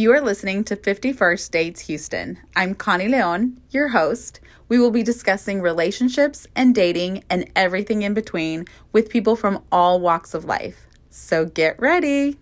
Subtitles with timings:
[0.00, 2.38] You are listening to 51st Dates Houston.
[2.56, 4.40] I'm Connie Leon, your host.
[4.70, 10.00] We will be discussing relationships and dating and everything in between with people from all
[10.00, 10.86] walks of life.
[11.10, 12.38] So get ready.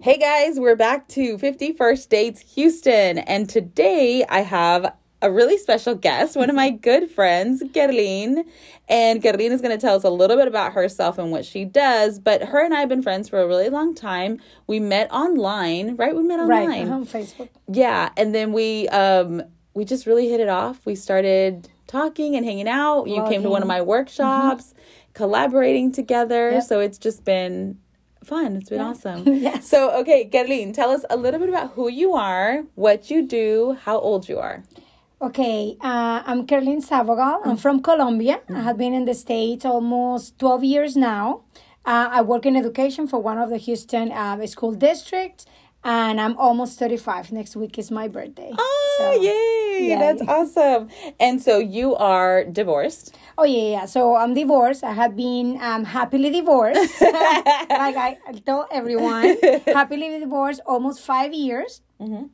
[0.00, 5.94] Hey guys, we're back to 51st Dates Houston, and today I have a really special
[5.94, 8.44] guest, one of my good friends, Gerlin.
[8.88, 11.64] And Gerlin is going to tell us a little bit about herself and what she
[11.64, 12.18] does.
[12.18, 14.40] But her and I have been friends for a really long time.
[14.66, 16.14] We met online, right?
[16.14, 16.68] We met online.
[16.68, 17.48] Right, on Facebook.
[17.68, 19.42] Yeah, and then we um
[19.74, 20.84] we just really hit it off.
[20.84, 23.04] We started talking and hanging out.
[23.04, 25.12] You came to one of my workshops, mm-hmm.
[25.14, 26.50] collaborating together.
[26.50, 26.62] Yep.
[26.64, 27.78] So it's just been
[28.24, 28.56] fun.
[28.56, 28.88] It's been yeah.
[28.88, 29.26] awesome.
[29.26, 29.68] yes.
[29.68, 33.78] So, okay, Gerlin, tell us a little bit about who you are, what you do,
[33.82, 34.62] how old you are.
[35.22, 37.46] Okay, uh, I'm Kerlin Savogal.
[37.46, 38.40] I'm from Colombia.
[38.52, 41.42] I have been in the States almost 12 years now.
[41.86, 45.46] Uh, I work in education for one of the Houston uh, school districts,
[45.84, 47.32] and I'm almost 35.
[47.32, 48.50] Next week is my birthday.
[48.56, 49.96] Oh, so, yay!
[49.98, 50.88] That's awesome.
[51.18, 53.16] And so you are divorced?
[53.36, 53.86] Oh, yeah, yeah.
[53.86, 54.84] So I'm divorced.
[54.84, 56.78] I have been um, happily divorced.
[57.00, 61.80] like I, I tell everyone, happily divorced almost five years.
[62.00, 62.26] Mm-hmm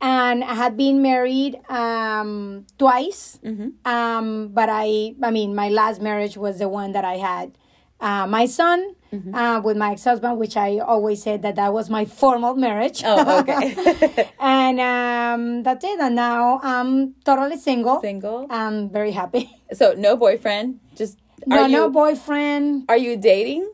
[0.00, 3.38] and I had been married um, twice.
[3.44, 3.68] Mm-hmm.
[3.84, 7.52] Um, but I, I mean, my last marriage was the one that I had
[8.00, 9.34] uh, my son mm-hmm.
[9.34, 13.02] uh, with my ex-husband, which I always said that that was my formal marriage.
[13.04, 14.30] Oh, okay.
[14.40, 16.00] and um, that's it.
[16.00, 18.00] And now I'm totally single.
[18.00, 18.46] Single.
[18.50, 19.50] I'm very happy.
[19.72, 22.86] So no boyfriend, just no, you, no boyfriend.
[22.88, 23.70] Are you dating?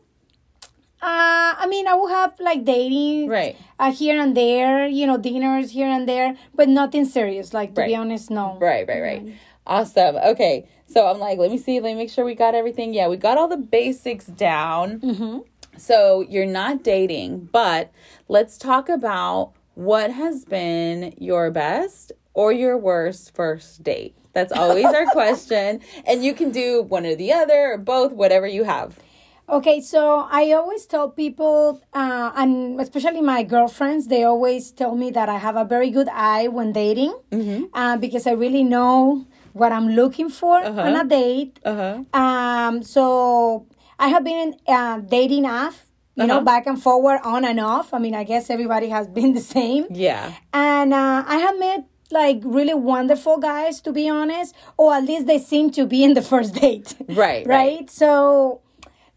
[1.01, 5.17] Uh, I mean, I will have like dating right uh, here and there, you know,
[5.17, 7.53] dinners here and there, but nothing serious.
[7.53, 7.87] Like to right.
[7.87, 8.57] be honest, no.
[8.59, 9.25] Right, right, right.
[9.25, 9.35] Mm-hmm.
[9.67, 10.15] Awesome.
[10.15, 12.93] Okay, so I'm like, let me see, let me make sure we got everything.
[12.93, 14.99] Yeah, we got all the basics down.
[14.99, 15.39] Mm-hmm.
[15.77, 17.91] So you're not dating, but
[18.27, 24.15] let's talk about what has been your best or your worst first date.
[24.33, 28.47] That's always our question, and you can do one or the other or both, whatever
[28.47, 28.99] you have.
[29.47, 35.11] Okay, so I always tell people, uh, and especially my girlfriends, they always tell me
[35.11, 37.65] that I have a very good eye when dating mm-hmm.
[37.73, 40.81] uh, because I really know what I'm looking for uh-huh.
[40.81, 41.59] on a date.
[41.63, 42.03] Uh-huh.
[42.13, 43.65] Um, so
[43.97, 45.73] I have been uh, dating app,
[46.15, 46.27] you uh-huh.
[46.27, 47.93] know, back and forward, on and off.
[47.93, 49.85] I mean, I guess everybody has been the same.
[49.89, 50.33] Yeah.
[50.53, 55.25] And uh, I have met like really wonderful guys, to be honest, or at least
[55.25, 56.93] they seem to be in the first date.
[57.07, 57.15] Right.
[57.15, 57.47] right.
[57.47, 57.89] right?
[57.89, 58.61] So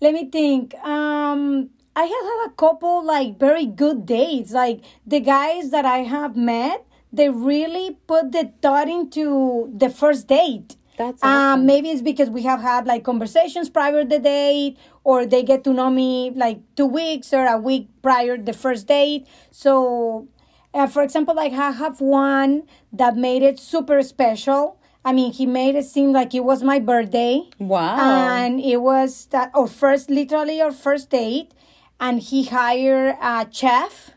[0.01, 0.75] let me think.
[0.77, 4.53] Um, I have had a couple like very good dates.
[4.53, 10.29] Like the guys that I have met, they really put the thought into the first
[10.29, 10.77] date.
[10.97, 11.61] That's um, awesome.
[11.61, 15.43] um, maybe it's because we have had like conversations prior to the date, or they
[15.43, 19.27] get to know me like two weeks or a week prior the first date.
[19.51, 20.29] So,
[20.75, 25.47] uh, for example, like I have one that made it super special I mean, he
[25.47, 27.49] made it seem like it was my birthday.
[27.59, 27.97] Wow.
[28.37, 31.53] And it was that our first, literally our first date.
[31.99, 34.11] And he hired a chef.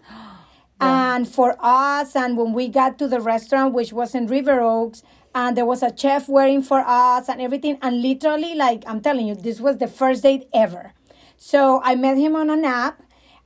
[0.82, 5.04] And for us, and when we got to the restaurant, which was in River Oaks,
[5.34, 7.78] and there was a chef waiting for us and everything.
[7.82, 10.94] And literally, like I'm telling you, this was the first date ever.
[11.38, 13.02] So I met him on an app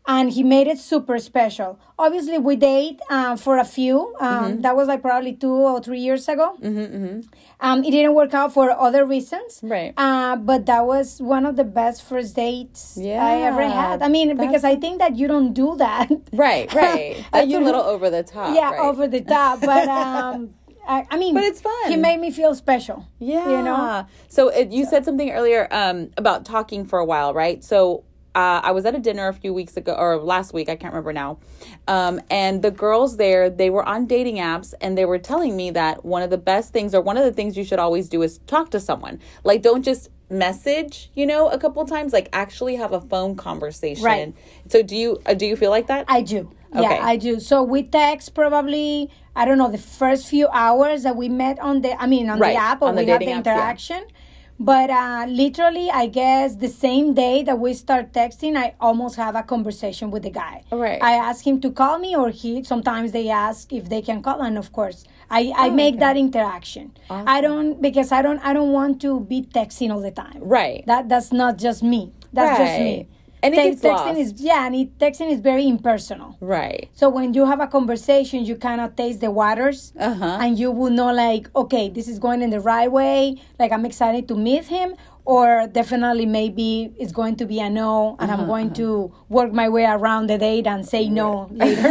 [0.08, 1.80] and he made it super special.
[1.98, 4.14] Obviously, we date uh, for a few.
[4.20, 4.62] Um, mm-hmm.
[4.62, 6.58] That was like probably two or three years ago.
[6.62, 7.20] Mm-hmm, mm-hmm.
[7.60, 9.62] Um, it didn't work out for other reasons.
[9.64, 9.94] Right.
[9.98, 14.02] Uh, but that was one of the best first dates yeah, I ever had.
[14.02, 16.10] I mean, because I think that you don't do that.
[16.34, 17.26] Right, right.
[17.32, 18.56] That's a little over the top.
[18.56, 18.80] Yeah, right?
[18.80, 19.62] over the top.
[19.62, 19.88] But.
[19.88, 20.54] Um,
[20.88, 21.90] I, I, mean, but it's fun.
[21.90, 23.08] He made me feel special.
[23.18, 24.06] Yeah, you know.
[24.28, 24.92] So it, you so.
[24.92, 27.64] said something earlier um, about talking for a while, right?
[27.64, 28.04] So
[28.36, 30.94] uh, I was at a dinner a few weeks ago or last week, I can't
[30.94, 31.40] remember now.
[31.88, 35.72] Um, and the girls there, they were on dating apps and they were telling me
[35.72, 38.22] that one of the best things or one of the things you should always do
[38.22, 39.22] is talk to someone.
[39.46, 44.04] Like, don't just message, you know, a couple times, like actually have a phone conversation.
[44.04, 44.34] Right.
[44.68, 46.06] So do you uh, do you feel like that?
[46.08, 46.52] I do.
[46.76, 46.82] Okay.
[46.82, 47.40] Yeah, I do.
[47.40, 51.82] So we text probably I don't know the first few hours that we met on
[51.82, 52.54] the I mean on right.
[52.54, 54.04] the app or on we had the interaction.
[54.04, 54.15] Apps, yeah
[54.60, 59.36] but uh, literally, I guess the same day that we start texting, I almost have
[59.36, 60.64] a conversation with the guy.
[60.72, 61.02] Right.
[61.02, 62.64] I ask him to call me, or he.
[62.64, 66.00] Sometimes they ask if they can call, and of course, I, I oh, make okay.
[66.00, 66.94] that interaction.
[67.10, 67.28] Awesome.
[67.28, 70.40] I don't because I don't I don't want to be texting all the time.
[70.40, 70.86] Right.
[70.88, 72.14] That that's not just me.
[72.32, 72.66] That's right.
[72.66, 73.08] just me
[73.46, 76.38] and it texting is yeah, and it, texting is very impersonal.
[76.40, 76.90] Right.
[76.94, 80.40] So when you have a conversation, you kind of taste the waters, uh-huh.
[80.42, 83.42] and you will know like, okay, this is going in the right way.
[83.60, 84.96] Like I'm excited to meet him,
[85.26, 89.68] or definitely maybe it's going to be a no and i'm going to work my
[89.68, 91.82] way around the date and say no later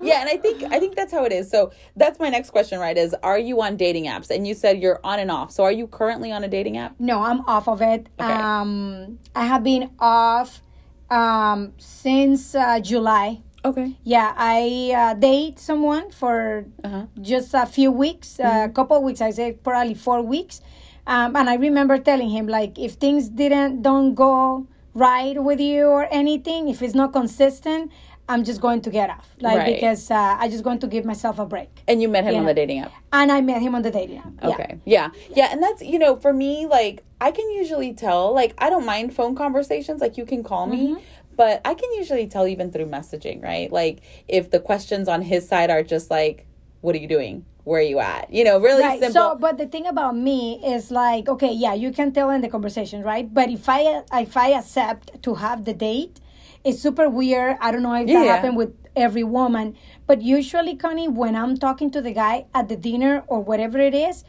[0.00, 1.50] yeah, and I think I think that's how it is.
[1.50, 2.96] So that's my next question, right?
[2.96, 4.28] Is are you on dating apps?
[4.30, 5.50] And you said you're on and off.
[5.50, 6.94] So are you currently on a dating app?
[6.98, 10.62] no i'm off of it um i have been off
[11.10, 13.96] um since uh, july Okay.
[14.02, 17.06] yeah i uh, date someone for Uh-huh.
[17.20, 20.60] just a few weeks a couple weeks i say probably four weeks
[21.06, 25.86] um, and i remember telling him like if things didn't don't go right with you
[25.86, 27.90] or anything if it's not consistent
[28.28, 29.74] i'm just going to get off like Right.
[29.74, 32.42] because uh, i just going to give myself a break And you met him on
[32.42, 32.48] Yeah.
[32.48, 32.92] the dating app.
[33.12, 34.48] and i met him on the dating app yeah.
[34.50, 34.78] Okay.
[34.84, 35.10] Yeah.
[35.34, 35.48] yeah.
[35.52, 39.14] And that's, you know, for me, like, I can usually tell, like, I don't mind
[39.14, 40.00] phone conversations.
[40.00, 41.02] Like, you can call me, Mm-hmm.
[41.36, 43.70] but I can usually tell even through messaging, right?
[43.72, 43.96] Like,
[44.28, 46.46] if the questions on his side are just like,
[46.82, 47.44] what are you doing?
[47.64, 48.32] Where are you at?
[48.32, 49.00] You know, really Right.
[49.00, 49.22] simple.
[49.22, 52.48] So, but the thing about me is like, okay, yeah, you can tell in the
[52.48, 53.32] conversation, right?
[53.32, 56.20] But if I if I accept to have the date,
[56.64, 57.56] it's super weird.
[57.60, 58.32] I don't know if that Yeah.
[58.36, 59.76] happened with every woman,
[60.06, 63.94] but usually, Connie, when I'm talking to the guy at the dinner or whatever it
[63.94, 64.24] is,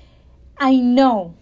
[0.57, 1.35] I know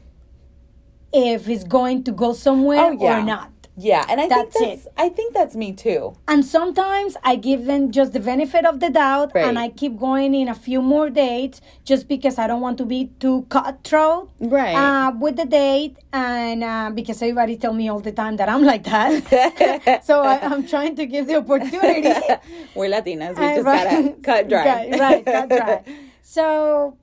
[1.13, 3.19] if it's going to go somewhere Oh, yeah.
[3.19, 3.52] or not.
[3.75, 4.05] Yeah.
[4.09, 6.15] And I That's think that's, I think that's me too.
[6.27, 9.45] And sometimes I give them just the benefit of the doubt Right.
[9.45, 12.85] and I keep going in a few more dates just because I don't want to
[12.85, 14.75] be too cutthroat Right.
[14.75, 15.97] uh, with the date.
[16.13, 20.01] And uh, because everybody tell me all the time that I'm like that.
[20.05, 22.09] so I, I'm trying to give the opportunity.
[22.75, 23.37] We're Latinas.
[23.39, 23.89] We Uh, just right.
[23.89, 24.65] gotta cut dry.
[24.65, 25.83] Right, right, cut dry.
[26.21, 26.97] So,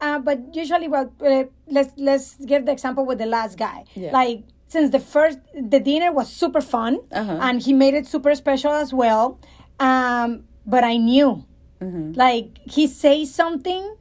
[0.00, 3.84] uh, but usually, well, uh, let's let's give the example with the last guy.
[3.94, 4.12] Yeah.
[4.12, 7.38] Like since the first, the dinner was super fun, Uh-huh.
[7.40, 9.38] and he made it super special as well.
[9.80, 11.44] Um, but I knew,
[11.80, 12.12] Mm-hmm.
[12.14, 13.94] like he say something.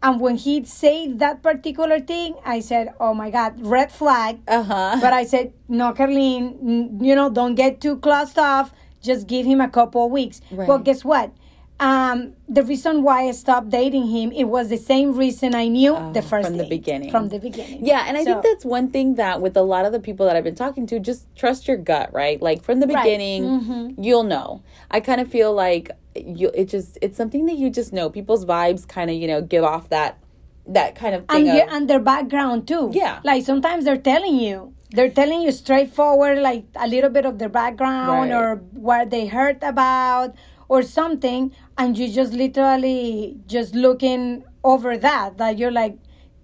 [0.00, 4.62] And when he say that particular thing, I said, "Oh my God, red flag." Uh
[4.62, 4.96] huh.
[5.00, 8.72] But I said, no, Carlene, n- you know, don't get too closed off.
[9.02, 10.40] Just give him a couple of weeks.
[10.52, 10.68] Right.
[10.68, 11.32] Well, guess what?
[11.80, 15.94] Um, the reason why I stopped dating him, it was the same reason I knew
[16.12, 17.10] the first from the beginning.
[17.10, 17.86] From the beginning.
[17.86, 20.26] Yeah, and I So- think that's one thing that with a lot of the people
[20.26, 22.42] that I've been talking to, just trust your gut, right?
[22.42, 23.04] Like from the Right.
[23.04, 24.02] beginning, Mm-hmm.
[24.02, 24.62] you'll know.
[24.90, 28.10] I kind of feel like you it just it's something that you just know.
[28.10, 30.18] People's vibes kind of, you know, give off that
[30.66, 31.54] that kind of and, thing.
[31.56, 32.90] your, of, and their background too.
[32.92, 33.20] Yeah.
[33.24, 37.48] Like sometimes they're telling you, they're telling you straightforward, like a little bit of their
[37.48, 38.36] background Right.
[38.38, 40.34] or what they heard about
[40.68, 45.96] or something, and you just literally just looking over that, that you're like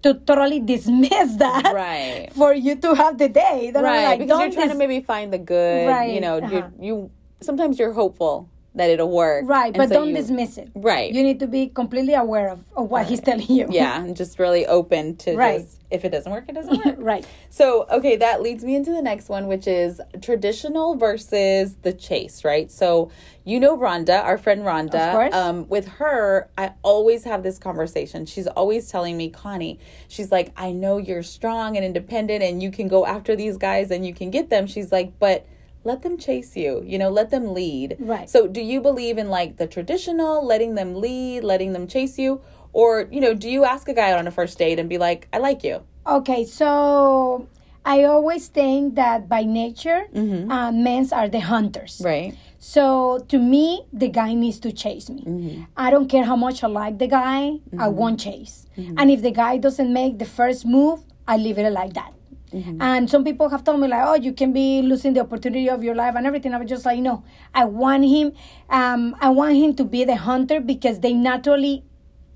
[0.03, 2.29] to totally dismiss that Right.
[2.33, 3.73] for you to have the day.
[3.75, 6.71] Right, like, because you're trying to maybe find the good, Right, you know, uh-huh.
[6.79, 7.11] you you
[7.41, 9.45] sometimes you're hopeful that it'll work.
[9.49, 10.71] Right, and but so don't you- dismiss it.
[10.75, 11.13] Right.
[11.13, 13.67] You need to be completely aware of, of what he's telling you.
[13.71, 15.61] Yeah, and just really open to Right.
[15.61, 16.97] just if it doesn't work, it doesn't work.
[16.99, 17.25] right.
[17.51, 22.45] So, okay, that leads me into the next one, which is traditional versus the chase,
[22.45, 22.69] right?
[22.71, 23.13] So,
[23.45, 25.07] you know Rhonda, our friend Rhonda.
[25.09, 25.35] Of course.
[25.35, 28.27] Um, with her, I always have this conversation.
[28.27, 29.79] She's always telling me, Connie,
[30.09, 33.93] she's like, I know you're strong and independent and you can go after these guys
[33.93, 34.67] and you can get them.
[34.67, 35.47] She's like, but
[35.85, 37.97] let them chase you, you know, let them lead.
[38.01, 38.29] Right.
[38.29, 42.41] So, do you believe in like the traditional, letting them lead, letting them chase you?
[42.73, 44.99] Or, you know, do you ask a guy out on a first date and be
[44.99, 45.85] like, I like you?
[46.07, 47.47] Okay, so
[47.85, 51.99] I always think that by nature, uh, men's are the hunters.
[51.99, 52.07] Mm-hmm.
[52.07, 52.39] Right.
[52.59, 55.23] So to me, the guy needs to chase me.
[55.23, 55.63] Mm-hmm.
[55.77, 58.67] I don't care how much I like the guy, I won't chase.
[58.77, 58.99] Mm-hmm.
[58.99, 62.13] And if the guy doesn't make the first move, I leave it like that.
[62.55, 62.81] Mm-hmm.
[62.81, 65.83] And some people have told me like, oh, you can be losing the opportunity of
[65.83, 66.55] your life and everything.
[66.55, 68.33] I was just like, no, I want him.
[68.71, 71.83] Um, I want him to be the hunter because they naturally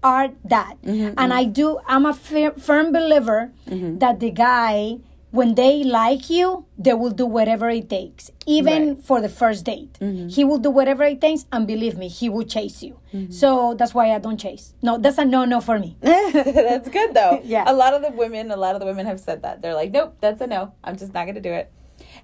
[0.03, 0.75] are that.
[0.83, 1.79] Mm-hmm, and I do.
[1.87, 3.99] I'm a fir- firm believer Mm-hmm.
[3.99, 4.99] that the guy,
[5.31, 8.83] when they like you, they will do whatever it takes, even Right.
[8.97, 9.01] Mm-hmm.
[9.03, 9.99] for the first date.
[10.31, 12.99] He will do whatever it takes, and believe me, he will chase you.
[13.31, 14.75] So that's why I don't chase.
[14.83, 15.97] No, that's a no no for me.
[16.03, 17.41] that's good though.
[17.45, 17.65] Yeah.
[17.67, 19.61] A lot of the women, a lot of the women have said that.
[19.63, 20.73] They're like, nope, that's a no.
[20.85, 21.71] I'm just not going to do it.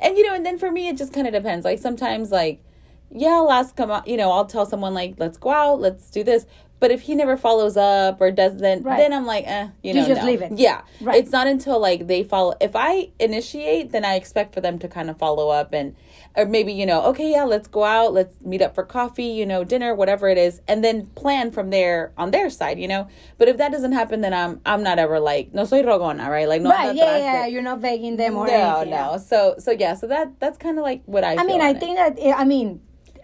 [0.00, 1.64] And, you know, and then for me, it just kind of depends.
[1.64, 2.62] Like sometimes, like,
[3.10, 6.24] yeah, I'll ask him, you know, I'll tell someone, like, let's go out, let's do
[6.24, 6.46] this.
[6.84, 8.98] But if he never follows up or doesn't, Right.
[8.98, 10.26] then I'm like, eh, you You know, just no.
[10.26, 10.52] leave it.
[10.56, 10.82] Yeah.
[11.00, 11.16] Right.
[11.22, 12.52] It's not until like they follow.
[12.60, 15.96] If I initiate, then I expect for them to kind of follow up and,
[16.36, 19.46] or maybe, you know, okay, yeah, let's go out, let's meet up for coffee, you
[19.46, 23.08] know, dinner, whatever it is, and then plan from there on their side, you know.
[23.38, 26.46] But if that doesn't happen, then I'm I'm not ever like, no soy rogona, right?
[26.52, 26.94] Like, no, right?
[26.94, 27.46] Yeah, yeah.
[27.46, 28.90] You're not begging them or no, anything.
[28.90, 29.16] no.
[29.16, 31.36] So, so yeah, so that that's kind of like what I.
[31.36, 31.80] I mean, I it.
[31.80, 32.80] think that I mean,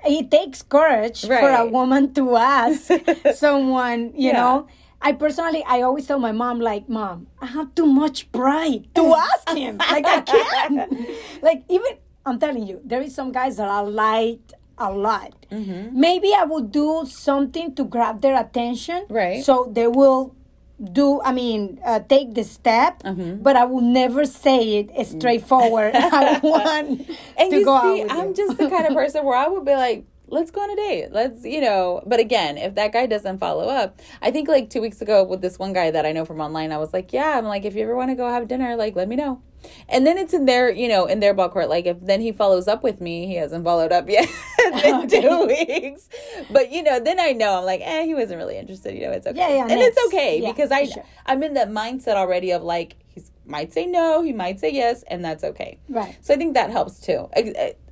[0.07, 2.91] it takes courage for a woman to ask
[3.35, 4.41] someone, you Yeah.
[4.41, 4.67] know.
[5.03, 9.15] I personally, I always tell my mom, like, mom, I have too much pride to
[9.29, 9.79] ask him.
[9.79, 10.93] like, I can't.
[11.43, 11.93] like, even,
[12.27, 14.41] I'm telling you, there is some guys that I like
[14.77, 15.33] a lot.
[15.51, 15.99] Mm-hmm.
[15.99, 19.07] Maybe I will do something to grab their attention.
[19.09, 19.43] Right.
[19.43, 20.35] So they will
[20.83, 23.43] do, I mean, uh, take the step, Mm-hmm.
[23.43, 25.95] but I will never say it straightforward.
[25.97, 28.35] I want and to you go out see, I'm you.
[28.35, 31.09] just the kind of person where I would be like, let's go on a date.
[31.13, 34.81] Let's, you know, but again, if that guy doesn't follow up, I think like two
[34.81, 37.37] weeks ago with this one guy that I know from online, I was like, yeah,
[37.37, 39.43] I'm like, if you ever want to go have dinner, like, let me know.
[39.89, 41.69] And then it's in their, you know, in their ball court.
[41.69, 44.29] Like, if then he follows up with me, he hasn't followed up yet.
[44.59, 46.09] it's two weeks.
[46.51, 48.95] But, you know, then I know I'm like, eh, he wasn't really interested.
[48.95, 49.39] You know, it's okay.
[49.39, 51.05] Yeah, yeah, and it's okay Yeah, because I, sure.
[51.27, 55.03] I'm in that mindset already of like, he might say no, he might say yes,
[55.09, 55.79] and that's okay.
[55.89, 56.17] Right.
[56.21, 57.29] So I think that helps too,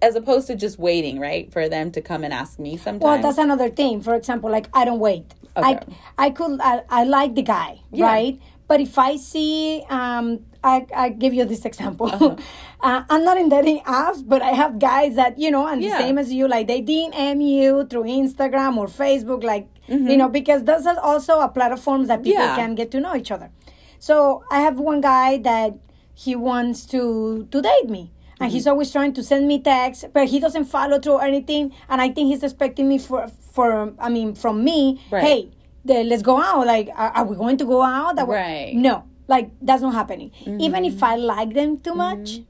[0.00, 3.02] as opposed to just waiting, right, for them to come and ask me sometimes.
[3.02, 4.00] Well, that's another thing.
[4.00, 5.34] For example, like I don't wait.
[5.56, 5.80] I
[6.16, 8.06] I could I, I like the guy, Yeah.
[8.06, 8.40] right?
[8.68, 12.06] But if I see, um, I I give you this example.
[12.12, 12.36] Uh-huh.
[12.80, 15.90] uh I'm not in dating apps, but I have guys that you know, and Yeah.
[15.98, 20.28] the same as you, like they DM you through Instagram or Facebook, like you know,
[20.28, 22.58] because those are also a platform that people Mm-hmm.
[22.58, 22.66] Yeah.
[22.66, 23.50] can get to know each other.
[23.98, 25.74] So I have one guy that
[26.14, 28.10] he wants to to date me.
[28.40, 28.70] And he's Mm-hmm.
[28.70, 31.72] always trying to send me texts, but he doesn't follow through or anything.
[31.88, 35.24] And I think he's expecting me for, for I mean, from me, Right.
[35.24, 35.48] hey,
[35.84, 36.64] the, let's go out.
[36.64, 38.14] Like, are, are we going to go out?
[38.16, 38.70] We-" Right.
[38.74, 38.82] Mm-hmm.
[38.82, 40.32] No, like that's not happening.
[40.40, 40.60] Mm-hmm.
[40.60, 41.98] Even if I like them too mm-hmm.
[41.98, 42.40] much,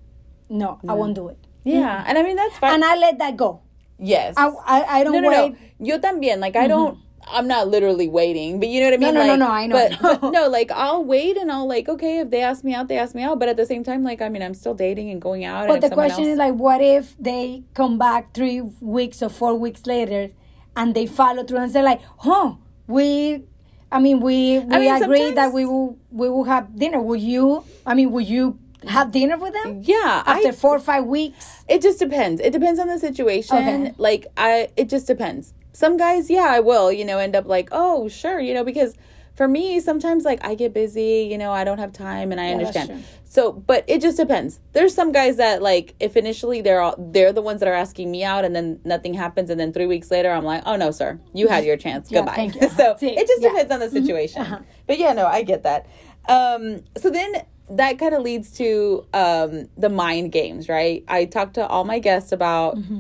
[0.48, 1.38] no, I won't do it.
[1.64, 2.08] yeah, mm-hmm.
[2.08, 2.74] and I mean that's fine.
[2.74, 3.60] And I let that go.
[3.98, 4.34] yes.
[4.36, 5.52] I, I, I don't no, no, wait.
[5.78, 5.86] no.
[5.86, 6.40] Yo también.
[6.40, 6.98] Like I don't.
[7.30, 9.14] I'm not literally waiting, but you know what I mean.
[9.14, 9.76] no, no, like, no, I know.
[10.00, 12.88] But, but no, like I'll wait and I'll like okay if they ask me out,
[12.88, 13.38] they ask me out.
[13.38, 15.68] But at the same time, like I mean, I'm still dating and going out.
[15.68, 19.54] But the question else- is like, what if they come back three weeks or four
[19.54, 20.30] weeks later,
[20.76, 22.54] and they follow through and say like, "Huh,
[22.86, 23.44] we,
[23.90, 27.00] I mean, we we mean, agreed that we will we will have dinner.
[27.00, 27.64] Will you?
[27.86, 31.64] I mean, will you have dinner with them yeah, after I, four or five weeks?
[31.68, 32.40] It just depends.
[32.40, 33.56] It depends on the situation.
[33.56, 33.94] Okay.
[33.96, 35.54] Like I it just depends.
[35.72, 38.94] Some guys, yeah, I will, you know, end up like, "Oh, sure," you know, because
[39.38, 42.48] for me, sometimes like I get busy, you know, I don't have time and I
[42.56, 43.04] that's understand.
[43.24, 44.58] So, but it just depends.
[44.72, 48.10] There's some guys that like if initially they're all, they're the ones that are asking
[48.10, 50.90] me out and then nothing happens and then 3 weeks later I'm like, "Oh no,
[50.90, 51.20] sir.
[51.32, 52.10] You had your chance.
[52.10, 52.68] Yeah, Goodbye." thank you.
[52.68, 53.48] so, See, it just yeah.
[53.48, 53.56] Mm-hmm.
[53.58, 54.64] depends on the situation.
[54.88, 55.86] But yeah, no, I get that.
[56.28, 57.32] Um so then
[57.70, 61.04] that kind of leads to um the mind games, right?
[61.06, 62.98] I talked to all my guests about Mm-hmm.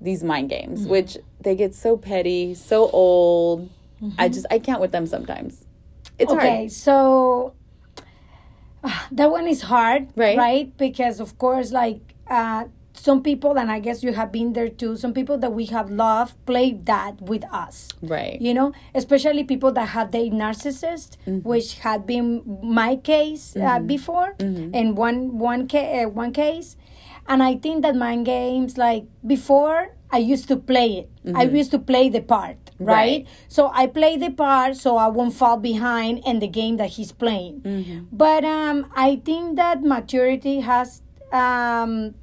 [0.00, 3.68] these mind games, which they get so petty, so old.
[4.18, 5.66] I just I can't with them sometimes.
[6.20, 6.38] It's Mm-hmm.
[6.46, 7.54] Okay, so
[8.84, 10.36] ah, that one is hard, Right.
[10.36, 14.68] Right, because of course, like uh, some people, and I guess you have been there
[14.68, 14.96] too.
[14.96, 18.40] Some people that we have loved play that with us, Right.
[18.40, 21.48] you know, especially people that have the narcissist, Mm-hmm.
[21.48, 24.74] which had been my case uh, before, Mm-hmm.
[24.74, 26.76] and one one ca- uh, one case,
[27.26, 31.08] and I think that mind games, like before, I used to play it.
[31.34, 32.96] I used to play the part, right?
[32.96, 33.26] Right.
[33.48, 37.12] So I play the part so I won't fall behind in the game that he's
[37.12, 37.60] playing.
[37.60, 37.98] Mm-hmm.
[38.12, 42.14] But um, I think that maturity has um,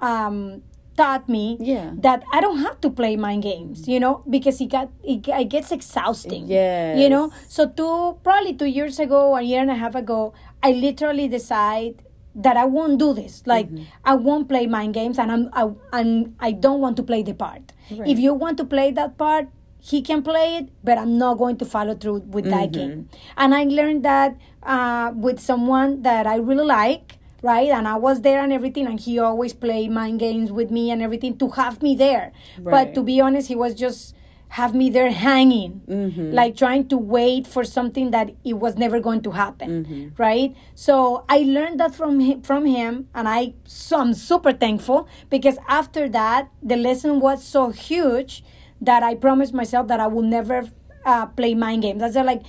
[0.00, 0.62] um,
[0.96, 1.92] taught me Yeah.
[1.98, 5.48] that I don't have to play mind games, you know, because it got it, it
[5.48, 6.46] gets exhausting.
[6.46, 6.98] Yes.
[6.98, 10.72] You know, so two probably two years ago, a year and a half ago, I
[10.72, 12.02] literally decide
[12.34, 13.42] that I won't do this.
[13.46, 13.84] Like Mm-hmm.
[14.04, 17.34] I won't play mind games, and I'm I, and I don't want to play the
[17.34, 17.72] part.
[17.90, 19.48] If you want to play that part,
[19.80, 22.88] he can play it, but I'm not going to follow through with that Mm-hmm.
[22.88, 23.08] game.
[23.36, 27.16] And I learned that uh, with someone that I really like.
[27.42, 30.90] Right, and I was there and everything, and he always played mind games with me
[30.90, 32.32] and everything to have me there.
[32.58, 34.14] But to be honest, he was just
[34.48, 36.32] have me there hanging, Mm-hmm.
[36.32, 40.22] like trying to wait for something that it was never going to happen, Mm-hmm.
[40.22, 40.54] right?
[40.74, 45.56] So I learned that from him, from him, and I so I'm super thankful because
[45.66, 48.44] after that the lesson was so huge
[48.80, 50.68] that I promised myself that I will never
[51.04, 52.00] uh, play mind games.
[52.00, 52.42] That's like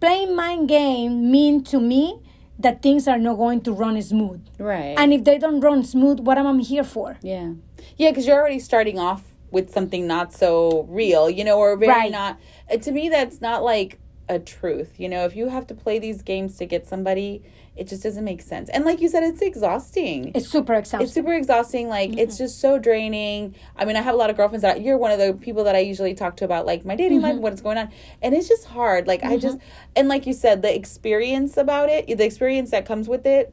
[0.00, 2.20] playing mind game mean to me
[2.58, 4.40] that things are not going to run smooth.
[4.58, 4.94] Right.
[4.96, 7.18] And if they don't run smooth, what am I here for?
[7.22, 7.52] Yeah.
[7.96, 11.90] Yeah, because you're already starting off with something not so real, you know, or very
[11.92, 12.10] Right.
[12.12, 12.38] not.
[12.70, 13.98] uh, To me, that's not like
[14.28, 14.94] a truth.
[14.98, 17.42] You know, if you have to play these games to get somebody,
[17.76, 18.68] it just doesn't make sense.
[18.70, 20.30] And like you said, it's exhausting.
[20.34, 21.04] It's super exhausting.
[21.04, 21.88] It's super exhausting.
[21.88, 22.18] Like Mm-hmm.
[22.20, 23.54] it's just so draining.
[23.76, 25.74] I mean, I have a lot of girlfriends that you're one of the people that
[25.74, 27.26] I usually talk to about like my dating Mm-hmm.
[27.26, 27.90] life, what's going on,
[28.22, 29.06] and it's just hard.
[29.08, 29.58] Like I just
[29.96, 33.52] and like you said, the experience about it, the experience that comes with it.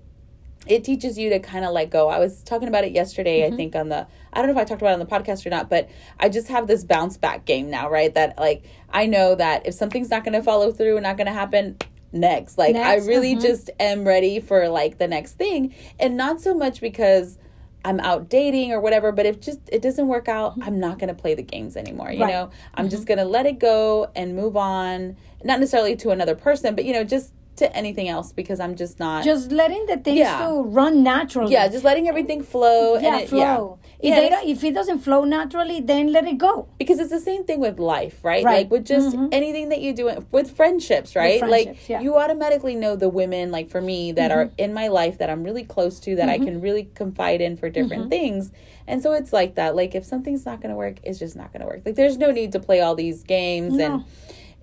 [0.68, 2.08] it teaches you to kind of let go.
[2.10, 4.66] I was talking about it yesterday, I think on the I don't know if I
[4.66, 7.46] talked about it on the podcast or not, but I just have this bounce back
[7.46, 8.14] game now, right?
[8.14, 11.26] That like I know that if something's not going to follow through and not going
[11.28, 11.78] to happen
[12.12, 13.42] next, like Next, I really uh-huh.
[13.42, 17.38] just am ready for like the next thing and not so much because
[17.84, 21.08] I'm out dating or whatever, but if just it doesn't work out, I'm not going
[21.08, 22.30] to play the games anymore, you Right.
[22.32, 22.52] know?
[22.76, 26.76] I'm just going to let it go and move on, not necessarily to another person,
[26.76, 30.20] but you know, just to anything else because I'm just not Just letting the things
[30.20, 30.52] Yeah.
[30.64, 31.54] run naturally.
[31.54, 32.98] yeah, just letting everything flow.
[32.98, 33.80] yeah, and it, flow.
[34.02, 34.10] Yeah.
[34.10, 36.68] If, Yeah, they don't, if it doesn't flow naturally, then let it go.
[36.78, 38.44] because it's the same thing with life, right?
[38.44, 38.60] Right.
[38.60, 39.28] Like with just mm-hmm.
[39.32, 41.42] anything that you do with friendships, right?
[41.42, 42.02] like friendships, yeah.
[42.02, 44.56] you automatically know the women, like for me, that are mm-hmm.
[44.66, 46.46] in my life that I'm really close to, that I mm-hmm.
[46.46, 48.52] can really confide in for different things.
[48.88, 49.76] And so it's like that.
[49.76, 51.82] Like if something's not going to work, it's just not going to work.
[51.86, 54.06] Like there's no need to play all these games and No.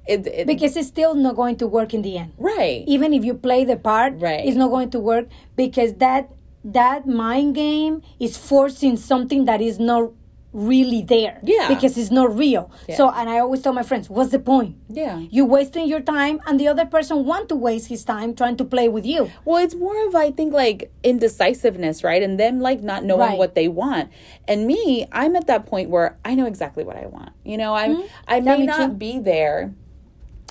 [0.06, 2.32] it, it Because it's still not going to work in the end.
[2.38, 2.84] right.
[2.86, 4.44] even if you play the part Right.
[4.46, 5.26] it's not going to work
[5.56, 6.30] because that
[6.64, 10.10] that mind game is forcing something that is not
[10.52, 11.68] really there Yeah.
[11.68, 12.96] because it's not real Yeah.
[12.96, 15.18] so and i always tell my friends what's the point Yeah.
[15.30, 18.64] you're wasting your time and the other person want to waste his time trying to
[18.64, 22.22] play with you Well, it's more of I think like indecisiveness, right?
[22.22, 23.38] And them like not knowing Right.
[23.38, 24.08] what they want.
[24.48, 27.30] And me, I'm at that point where I know exactly what I want.
[27.44, 28.66] You know, I'm I may Mm-hmm.
[28.66, 28.94] not too.
[28.94, 29.74] be there.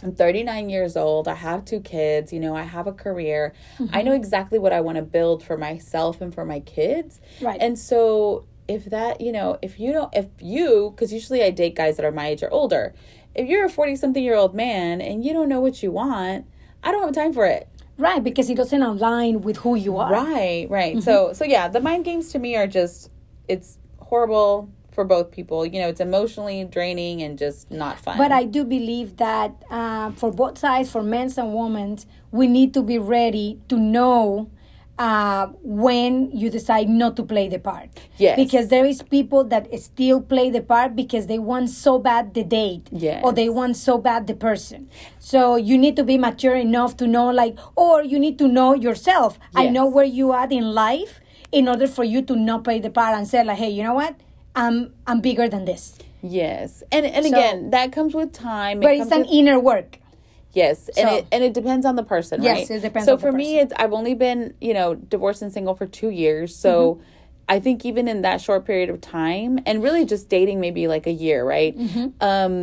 [0.04, 1.28] I'm 39 years old.
[1.28, 2.32] I have two kids.
[2.32, 3.54] You know, I have a career.
[3.80, 3.96] Mm-hmm.
[3.96, 7.20] I know exactly what I want to build for myself and for my kids.
[7.42, 7.60] Right.
[7.60, 11.76] And so, if that, you know, if you don't, if you, because usually I date
[11.76, 12.94] guys that are my age or older,
[13.34, 16.46] if you're a 40 something year old man and you don't know what you want,
[16.84, 17.68] I don't have time for it.
[17.98, 20.94] right because it doesn't align with who you are Right, right.
[20.98, 21.02] Mm-hmm.
[21.02, 23.10] So so yeah, the mind games to me are just
[23.48, 25.64] it's horrible for both people.
[25.64, 28.18] You know, it's emotionally draining and just not fun.
[28.18, 32.00] But I do believe that uh, for both sides, for men and women,
[32.32, 34.50] we need to be ready to know
[34.98, 37.90] uh, when you decide not to play the part.
[38.18, 38.36] Yes.
[38.44, 42.44] Because there is people that still play the part because they want so bad the
[42.44, 42.90] date.
[42.92, 43.22] Yes.
[43.24, 44.90] Or they want so bad the person.
[45.20, 48.74] So you need to be mature enough to know, like, or you need to know
[48.74, 49.38] yourself.
[49.56, 52.90] I know where you are in life in order for you to not play the
[52.90, 54.16] part and say, like, hey, you know what?
[54.58, 55.84] I'm, I'm bigger than this.
[56.22, 58.78] yes, and and So- again, that comes with time.
[58.80, 60.00] It But it's an with- inner work.
[60.54, 62.78] Yes, and So- it and it depends on the person, Yes, right?
[62.78, 65.52] it depends So on the for me, it's I've only been you know divorced and
[65.54, 67.04] single for two years, so Mm-hmm.
[67.50, 71.08] I think even in that short period of time, and really just dating maybe like
[71.08, 71.74] a year, right?
[71.78, 72.08] Mm-hmm.
[72.20, 72.56] Um,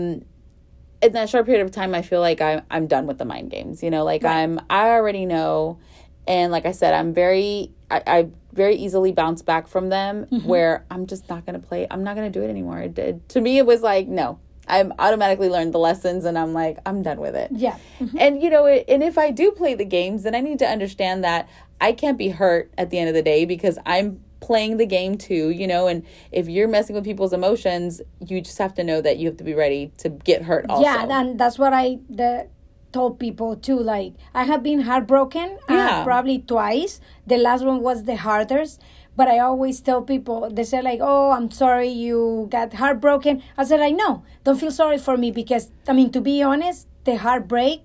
[1.01, 3.51] in that short period of time, I feel like I'm I'm done with the mind
[3.51, 3.83] games.
[3.83, 5.79] You know, like I'm I already know,
[6.27, 10.27] and like I said, I'm very I, I very easily bounce back from them.
[10.27, 10.49] Mm-hmm.
[10.49, 11.87] Where I'm just not gonna play.
[11.91, 12.81] I'm not gonna do it anymore.
[12.81, 13.59] It did to me.
[13.59, 14.39] It was like no.
[14.67, 17.51] I'm automatically learned the lessons, and I'm like I'm done with it.
[17.53, 17.77] Yeah.
[18.19, 20.67] And you know, it, and if I do play the games, then I need to
[20.67, 21.49] understand that
[21.81, 25.17] I can't be hurt at the end of the day because I'm playing the game
[25.17, 29.01] too, you know, and if you're messing with people's emotions, you just have to know
[29.01, 30.83] that you have to be ready to get hurt also.
[30.83, 32.47] Yeah, and that's what I the,
[32.95, 33.79] told people too.
[33.95, 36.01] Like I have been heartbroken, Yeah.
[36.01, 37.01] uh, probably twice.
[37.27, 38.81] The last one was the hardest.
[39.17, 43.63] But I always tell people, they say like, "Oh, I'm sorry you got heartbroken." I
[43.69, 44.11] said like, "No,
[44.45, 46.79] don't feel sorry for me because I mean, to be honest,
[47.09, 47.81] the heartbreak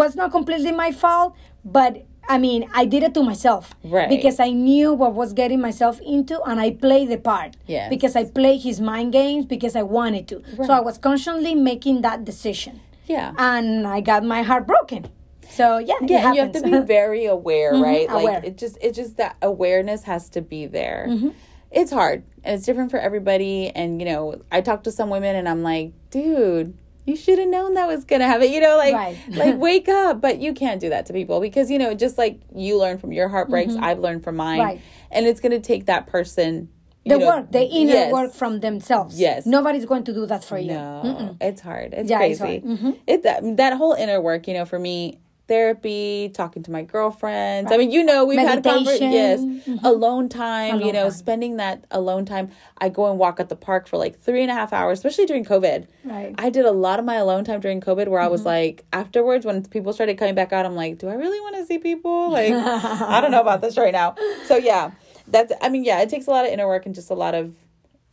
[0.00, 1.92] was not completely my fault, but
[2.26, 3.74] I mean, I did it to myself.
[3.84, 4.08] Right.
[4.08, 7.50] Because I knew what was getting myself into and I played the part.
[7.66, 7.90] Yes.
[7.90, 10.36] Because I played his mind games because I wanted to.
[10.66, 12.80] So I was constantly making that decision.
[13.06, 13.32] Yeah.
[13.38, 15.08] And I got my heart broken.
[15.50, 18.06] So yeah, it yeah, and you have to be very aware, right?
[18.08, 18.24] aware.
[18.40, 21.06] Like it just it just that awareness has to be there.
[21.08, 21.28] Mm-hmm.
[21.70, 23.68] It's hard and it's different for everybody.
[23.70, 27.48] And you know, I talk to some women and I'm like, dude, you should have
[27.48, 28.50] known that was gonna happen.
[28.50, 29.18] You know, like Right.
[29.28, 30.20] like wake up.
[30.20, 33.12] But you can't do that to people because you know, just like you learn from
[33.12, 34.66] your heartbreaks, I've learned from mine, Mm-hmm.
[34.68, 34.80] Right.
[35.10, 36.70] and it's gonna take that person.
[37.06, 38.12] The know, work, the inner yes.
[38.12, 39.18] work from themselves.
[39.20, 39.46] Yes.
[39.46, 40.72] Nobody's going to do that for you.
[40.72, 41.92] No, it's hard.
[41.94, 42.60] It's Yeah, it's crazy.
[42.66, 42.78] hard.
[42.78, 42.90] Mm-hmm.
[43.06, 47.70] It that that whole inner work, you know, for me, therapy, talking to my girlfriends.
[47.70, 49.10] I mean, you know, we've had Meditation.
[49.10, 50.80] conver- yes, alone time.
[50.80, 51.10] you know, time.
[51.10, 52.50] spending that alone time.
[52.78, 55.26] I go and walk at the park for like three and a half hours, especially
[55.26, 55.86] during COVID.
[56.04, 56.34] Right.
[56.38, 59.44] I did a lot of my alone time during COVID, where I was like, afterwards,
[59.44, 62.30] when people started coming back out, I'm like, do I really want to see people?
[62.30, 64.14] Like, I don't know about this right now.
[64.46, 64.92] So yeah,
[65.28, 65.52] that's.
[65.60, 67.54] I mean, yeah, it takes a lot of inner work and just a lot of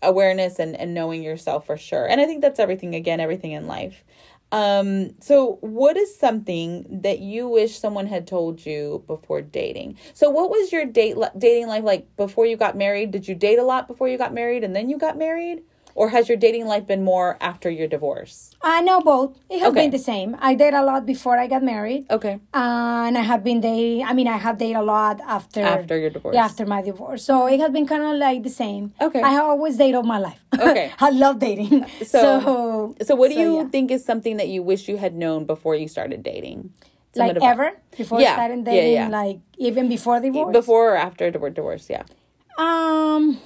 [0.01, 2.07] awareness and, and knowing yourself for sure.
[2.07, 4.03] And I think that's everything again, everything in life.
[4.51, 9.97] Um, so what is something that you wish someone had told you before dating?
[10.13, 13.11] So what was your date dating life like before you got married?
[13.11, 15.63] Did you date a lot before you got married and then you got married?
[15.95, 18.51] Or has your dating life been more after your divorce?
[18.61, 19.37] I know both.
[19.49, 19.81] It has Okay.
[19.81, 20.37] been the same.
[20.39, 22.05] I dated a lot before I got married.
[22.09, 22.39] Okay.
[22.53, 24.05] and I have been dating.
[24.05, 26.35] I mean, I have dated a lot after After your divorce.
[26.35, 27.23] Yeah, after my divorce.
[27.23, 28.93] So it has been kind of like the same.
[29.01, 29.21] Okay.
[29.21, 30.39] I have always dated all my life.
[30.57, 30.91] Okay.
[30.99, 31.85] I love dating.
[32.05, 33.67] So, So, so, what do you yeah.
[33.73, 36.71] think is something that you wish you had known before you started dating?
[37.15, 38.93] Like ever before Yeah, I started yeah, dating?
[38.93, 39.09] yeah.
[39.09, 40.53] Like even before divorce?
[40.53, 41.89] Before or after divor- divorce?
[41.89, 42.03] Yeah.
[42.57, 43.39] Um,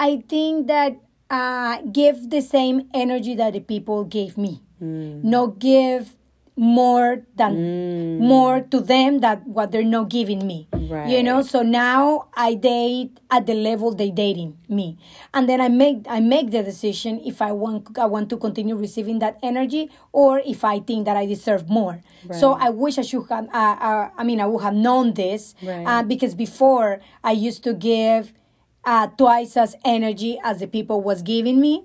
[0.00, 0.96] I think that
[1.28, 4.62] uh, give the same energy that the people gave me.
[4.80, 5.20] Hmm.
[5.22, 6.16] No give
[6.56, 10.68] more than more to them that what they're not giving me.
[11.08, 14.98] You know, so now I date at the level they dating me,
[15.32, 18.74] and then I make I make the decision if I want I want to continue
[18.76, 22.02] receiving that energy or if I think that I deserve more.
[22.32, 23.46] So I wish I should have.
[23.54, 25.86] Uh, uh, I mean, I would have known this Right.
[25.86, 28.32] uh, because before I used to give
[28.84, 31.84] uh, twice as energy as the people was giving me,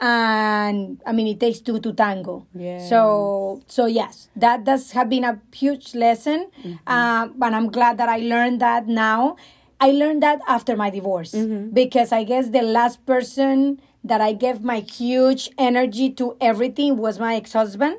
[0.00, 2.46] and I mean it takes two to tango.
[2.54, 2.88] Yes.
[2.88, 6.50] So so yes, that does have been a huge lesson,
[6.86, 9.36] uh, and I'm glad that I learned that now.
[9.80, 11.34] I learned that after my divorce
[11.72, 17.18] because I guess the last person that I gave my huge energy to everything was
[17.18, 17.96] my ex-husband,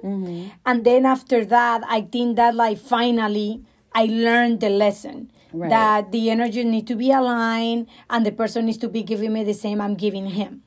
[0.65, 5.69] and then after that, I think that like finally I learned the lesson Right.
[5.69, 9.43] that the energy need to be aligned and the person needs to be giving me
[9.43, 10.63] the same I'm giving him.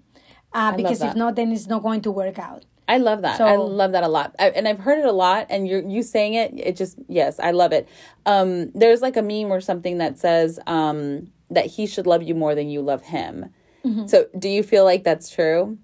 [0.52, 2.64] Uh, because if not, then it's not going to work out.
[2.88, 3.40] I love that.
[3.40, 5.46] I love that a lot, I, and I've heard it a lot.
[5.50, 7.88] And you're you saying it, it just yes, I love it.
[8.26, 12.34] Um, there's like a meme or something that says um, that he should love you
[12.36, 13.50] more than you love him.
[13.84, 14.06] Mm-hmm.
[14.06, 15.78] So, do you feel like that's true?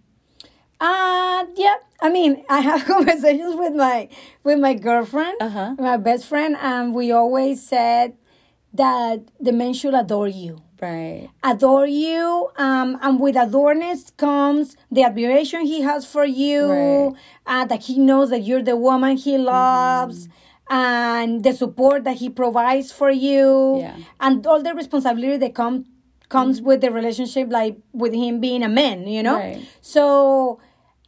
[0.80, 1.76] Uh yeah.
[2.00, 4.08] I mean, I have conversations with my
[4.42, 5.74] with my girlfriend, Uh-huh.
[5.78, 8.14] my best friend, and we always said
[8.74, 10.62] that the men should adore you.
[10.80, 11.28] Right.
[11.44, 17.12] Adore you, um, and with adoreness comes the admiration he has for you, Right.
[17.46, 20.28] uh, that he knows that you're the woman he loves,
[20.68, 23.96] and the support that he provides for you, Yeah.
[24.20, 25.84] and all the responsibility that come
[26.28, 29.36] comes with the relationship, like with him being a man, you know.
[29.36, 29.60] Right.
[29.82, 30.58] So,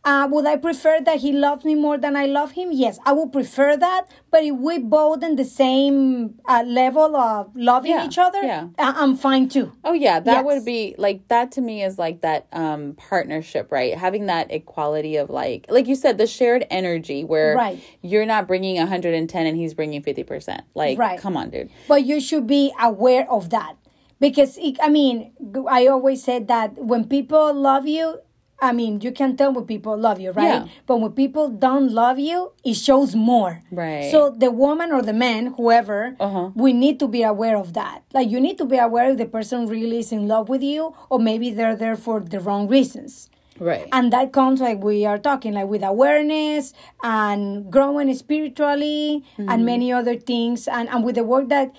[0.04, 2.68] uh, would I prefer that he loves me more than I love him?
[2.72, 4.06] Yes, I would prefer that.
[4.30, 8.68] But if we both in the same uh, level of loving Yeah, each other, yeah.
[8.78, 9.72] I- I'm fine too.
[9.84, 10.44] Oh yeah, that Yes.
[10.44, 13.94] would be like that to me is like that um partnership, right?
[13.96, 17.78] Having that equality of like like you said the shared energy where Right.
[18.02, 20.60] you're not bringing 110 and he's bringing 50%.
[20.74, 21.18] Like Right.
[21.18, 21.70] come on, dude.
[21.88, 23.76] But you should be aware of that
[24.20, 25.32] because it, I mean,
[25.70, 28.18] I always said that when people love you.
[28.60, 30.64] I mean, you can tell when people love you, right?
[30.64, 30.66] Yeah.
[30.86, 33.62] But when people don't love you, it shows more.
[33.70, 34.10] Right.
[34.10, 36.50] So the woman or the man, whoever, Uh-huh.
[36.54, 38.02] we need to be aware of that.
[38.14, 40.94] Like you need to be aware if the person really is in love with you,
[41.10, 43.28] or maybe they're there for the wrong reasons.
[43.58, 43.86] Right.
[43.92, 49.48] And that comes like we are talking, like with awareness and growing spiritually Mm-hmm.
[49.50, 51.70] and many other things, and, and with the work that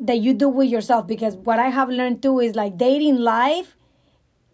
[0.00, 1.06] that you do with yourself.
[1.06, 3.76] Because what I have learned too is like dating life.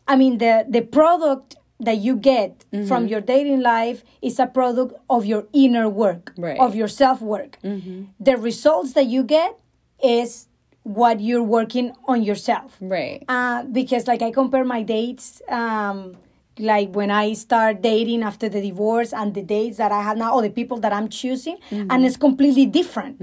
[0.08, 2.86] I mean the the product that you get Mm-hmm.
[2.90, 6.56] from your dating life is a product of your inner work, Right.
[6.58, 6.66] Mm-hmm.
[6.66, 7.52] of your self work.
[8.28, 9.52] The results that you get
[10.02, 10.48] is
[10.82, 13.22] what you're working on yourself right.
[13.28, 15.98] uh, because like I compare my dates, um,
[16.58, 20.34] like when I start dating after the divorce and the dates that I have now,
[20.36, 23.14] or the people that I'm choosing, and it's completely different.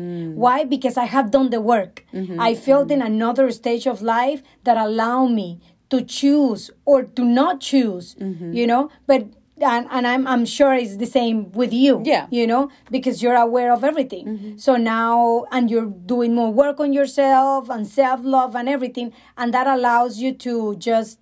[0.44, 0.64] Why?
[0.76, 1.94] Because I have done the work.
[2.40, 7.62] I felt in another stage of life that allow me to choose or to not
[7.62, 8.16] choose.
[8.20, 9.28] You know, but.
[9.62, 12.02] And, and I'm I'm sure it's the same with you.
[12.04, 12.28] Yeah.
[12.30, 14.58] You know, because you're aware of everything.
[14.58, 19.54] So now, and you're doing more work on yourself and self love and everything, and
[19.54, 21.20] that allows you to just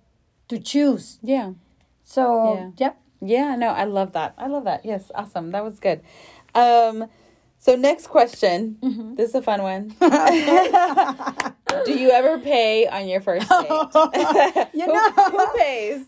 [0.48, 1.20] to choose.
[1.22, 1.52] Yeah.
[2.02, 2.24] So
[2.54, 2.70] Yeah.
[2.76, 2.92] yeah.
[3.20, 4.34] Yeah, no, I love that.
[4.36, 4.84] I love that.
[4.84, 5.52] Yes, awesome.
[5.52, 6.00] That was good.
[6.56, 7.06] Um
[7.64, 8.76] so next question.
[8.84, 9.14] Mm-hmm.
[9.16, 9.88] This is a fun one.
[11.84, 13.68] Do you ever pay on your first date?
[14.74, 16.04] You who, know, who pays?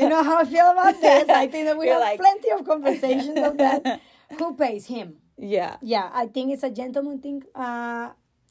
[0.00, 1.28] you know how I feel about this.
[1.28, 4.00] I think that we You're have like- plenty of conversations of that.
[4.38, 5.16] Who pays him?
[5.38, 5.76] Yeah.
[5.82, 8.10] Yeah, I think it's a gentleman thing uh,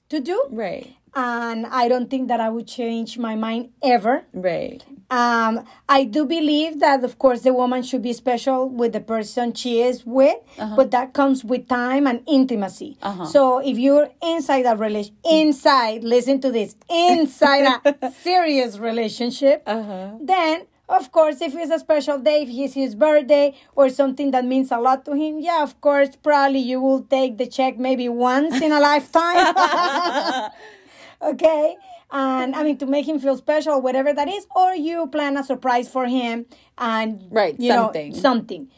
[0.09, 0.95] to do, Right.
[1.15, 4.25] And I don't think that I would change my mind ever.
[4.33, 4.83] Right.
[5.11, 9.53] Um, I do believe that, of course, the woman should be special with the person
[9.53, 10.75] she is with, uh-huh.
[10.75, 12.97] but that comes with time and intimacy.
[13.01, 13.25] Uh-huh.
[13.25, 20.17] So if you're inside a relation, inside, listen to this, inside a serious relationship, uh-huh.
[20.21, 24.43] then of course, if it's a special day, if it's his birthday or something that
[24.43, 28.09] means a lot to him, yeah, of course, probably you will take the check maybe
[28.09, 29.53] once in a lifetime.
[31.21, 31.75] okay
[32.11, 35.43] and I mean to make him feel special, whatever that is, or you plan a
[35.43, 36.45] surprise for him
[36.77, 38.11] and Right, you something.
[38.13, 38.69] know something.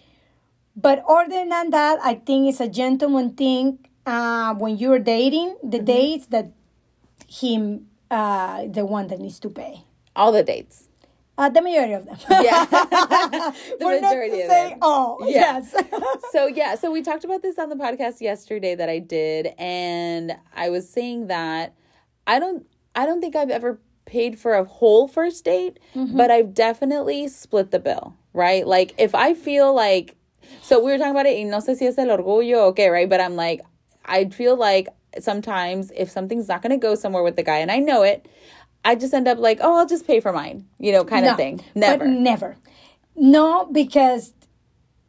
[0.75, 5.77] But other than that, I think it's a gentleman thing uh, when you're dating the
[5.77, 5.85] Mm-hmm.
[5.85, 6.51] dates that
[7.29, 9.83] him uh, the one that needs to pay.
[10.15, 10.89] All the dates.
[11.37, 12.17] Uh, the majority of them.
[12.29, 12.65] Yeah.
[13.79, 14.79] the majority of say them.
[14.81, 15.19] all.
[15.21, 15.61] Yeah.
[15.63, 15.73] Yes.
[16.33, 20.35] so yeah, so we talked about this on the podcast yesterday that I did, and
[20.53, 21.73] I was saying that
[22.27, 26.17] I don't I don't think I've ever paid for a whole first date, mm-hmm.
[26.17, 28.65] but I've definitely split the bill, right?
[28.65, 30.15] Like if I feel like
[30.61, 33.09] so we were talking about it, y no sé si es el orgullo, okay, right?
[33.09, 33.61] But I'm like,
[34.05, 37.79] I feel like sometimes if something's not gonna go somewhere with the guy and I
[37.79, 38.27] know it,
[38.83, 41.37] I just end up like, oh, I'll just pay for mine, you know, kind of
[41.37, 41.63] thing.
[41.75, 42.05] Never.
[42.05, 42.57] But never.
[43.15, 44.33] No, because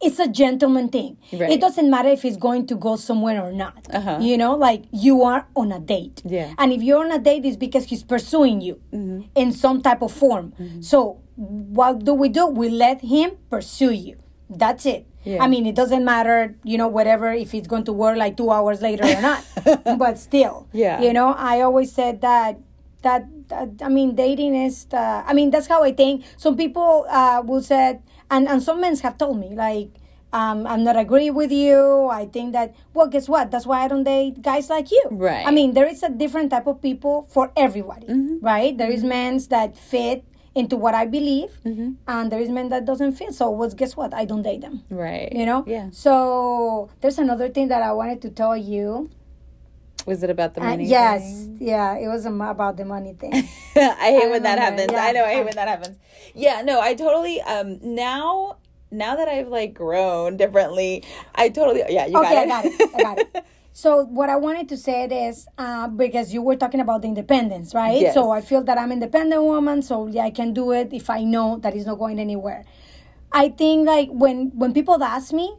[0.03, 1.17] it's a gentleman thing.
[1.33, 1.51] Right.
[1.51, 3.87] It doesn't matter if it's going to go somewhere or not.
[3.93, 4.19] Uh-huh.
[4.21, 6.23] You know, like you are on a date.
[6.25, 6.47] Yeah.
[6.47, 6.55] Mm-hmm.
[6.59, 8.81] And if you're on a date, it's because he's pursuing you
[9.35, 10.53] in some type of form.
[10.81, 12.47] So what do we do?
[12.47, 14.17] We let him pursue you.
[14.51, 15.07] That's it.
[15.25, 15.43] Yeah.
[15.43, 18.51] I mean, it doesn't matter, you know, whatever, if it's going to work like two
[18.51, 19.45] hours later or not.
[19.99, 21.01] but still, Yeah.
[21.01, 22.59] you know, I always said that
[23.03, 26.25] that, that I mean dating is the, I mean that's how I think.
[26.37, 27.99] Some people uh, will say
[28.33, 29.91] and and some men have told me like
[30.33, 32.09] um, I'm not agree with you.
[32.11, 33.51] I think that well, guess what?
[33.51, 35.05] That's why I don't date guys like you.
[35.11, 35.47] Right.
[35.47, 38.45] I mean, there is a different type of people for everybody, mm-hmm.
[38.45, 38.77] right?
[38.77, 39.37] There is mm-hmm.
[39.37, 41.93] men that fit into what I believe, mm-hmm.
[42.09, 43.35] and there is men that doesn't fit.
[43.35, 44.13] So, well, guess what?
[44.13, 44.85] I don't date them.
[44.91, 45.31] right.
[45.33, 45.65] You know.
[45.67, 45.89] Yeah.
[45.93, 49.11] So there's another thing that I wanted to tell you.
[50.07, 50.85] Was it about the Uh, money?
[50.87, 51.59] yes, thing?
[51.61, 53.33] yeah, it was about the money thing.
[53.77, 54.91] I hate when that happens.
[54.93, 55.05] yeah.
[55.05, 55.97] I know I hate when that happens.
[56.35, 58.57] Yeah, no, I totally um now
[58.91, 61.03] now that I've like grown differently,
[61.35, 62.91] I totally yeah, you okay, I got got it.
[62.95, 63.45] I got it.
[63.75, 67.73] So what I wanted to say is uh, because you were talking about the independence,
[67.73, 67.99] right?
[68.03, 68.13] Yes.
[68.13, 71.25] So I feel that I'm independent woman, so yeah, I can do it if I
[71.25, 72.67] know that it's not going anywhere.
[73.33, 75.57] I think like when when people ask me,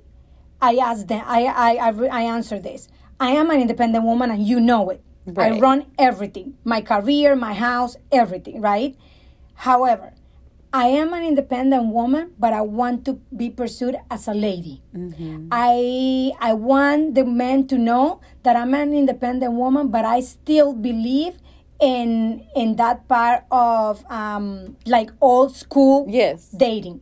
[0.61, 2.87] I ask them, I I I, I answer this.
[3.23, 5.01] I am an independent woman, and you know it.
[5.37, 8.97] I run everything, my career, my house, everything, right?
[9.55, 10.11] However,
[10.73, 14.81] I am an independent woman, but I want to be pursued as a lady.
[15.51, 20.73] I I want the men to know that I'm an independent woman, but I still
[20.73, 21.39] believe
[21.79, 26.49] in in that part of um, like old school Yes.
[26.51, 26.99] dating.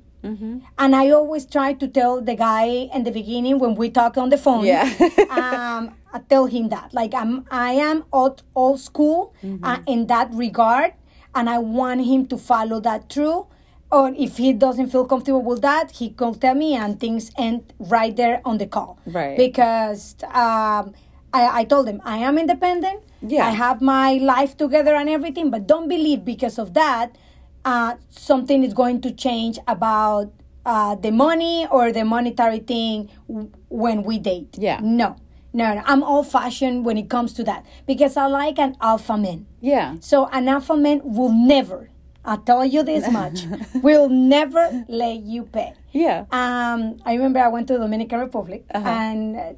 [0.78, 4.30] And I always try to tell the guy in the beginning when we talk on
[4.30, 4.66] the phone.
[4.70, 4.86] Yeah.
[5.34, 10.30] um, I tell him that like I'm I am old old school uh, in that
[10.34, 10.94] regard,
[11.34, 13.48] and I want him to follow that through.
[13.92, 17.74] Or if he doesn't feel comfortable with that, he can tell me, and things end
[17.78, 18.98] right there on the call.
[19.06, 19.36] Right.
[19.36, 20.94] Because um,
[21.34, 23.04] I, I told him I am independent.
[23.22, 23.46] Yeah.
[23.46, 27.18] I have my life together and everything, but don't believe because of that
[27.66, 30.32] uh, something is going to change about
[30.66, 34.56] uh, the money or the monetary thing w- when we date.
[34.58, 34.80] Yeah.
[34.82, 35.16] No,
[35.54, 35.82] no, no.
[35.86, 39.46] I'm old fashioned when it comes to that because I like an alpha man.
[39.60, 39.96] Yeah.
[40.00, 41.90] So an alpha man will never,
[42.24, 43.46] I'll tell you this much,
[43.82, 45.74] will never let you pay.
[45.92, 46.26] Yeah.
[46.32, 48.88] Um, I remember I went to the Dominican Republic, Uh-huh.
[48.88, 49.58] and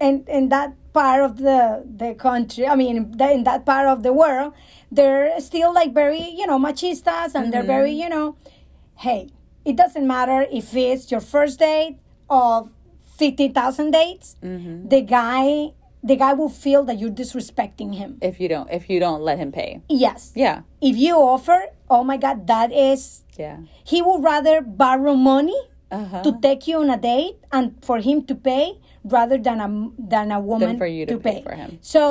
[0.00, 4.12] and in that part of the the country, I mean, in that- part of the
[4.12, 4.52] world,
[4.92, 8.02] they're still like very, you know, machistas, and they're very, Mm-hmm.
[8.02, 8.36] you know,
[8.96, 9.28] hey,
[9.64, 11.96] it doesn't matter if it's your first date
[12.28, 12.70] of
[13.22, 14.88] fifty thousand dates, Mm-hmm.
[14.88, 15.76] the guy.
[16.02, 18.16] The guy will feel that you're disrespecting him.
[18.24, 19.70] If you don't if you don't let him pay.
[20.04, 20.32] Yes.
[20.32, 20.64] Yeah.
[20.80, 21.58] If you offer,
[21.92, 23.00] oh my God, that is
[23.36, 23.68] Yeah.
[23.84, 25.60] he would rather borrow money
[25.92, 26.22] Uh-huh.
[26.24, 28.78] to take you on a date and for him to pay
[29.16, 29.68] rather than a
[30.14, 31.76] than a woman for you to pay for him.
[31.84, 32.02] So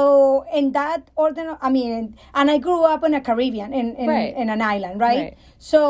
[0.53, 4.35] in that order, I mean, and I grew up in a Caribbean in in, Right.
[4.37, 5.21] in an island, right?
[5.23, 5.35] Right.
[5.57, 5.81] So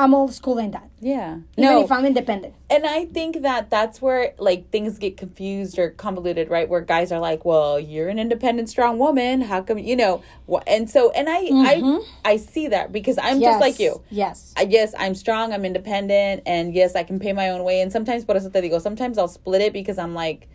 [0.00, 0.88] I'm old school in that.
[1.00, 1.40] Yeah.
[1.58, 1.84] Even no.
[1.84, 2.54] if I'm independent.
[2.70, 6.68] and I think that that's where like things get confused or convoluted, right?
[6.68, 9.40] Where guys are like, "Well, you're an independent, strong woman.
[9.40, 10.22] How come you know?"
[10.66, 12.10] And so, and I, I, mm-hmm.
[12.24, 14.02] I see that because I'm just like you.
[14.10, 14.54] Yes.
[14.56, 15.52] I, yes, I'm strong.
[15.52, 17.80] I'm independent, and yes, I can pay my own way.
[17.80, 20.48] And sometimes, por eso te digo, sometimes I'll split it because I'm like,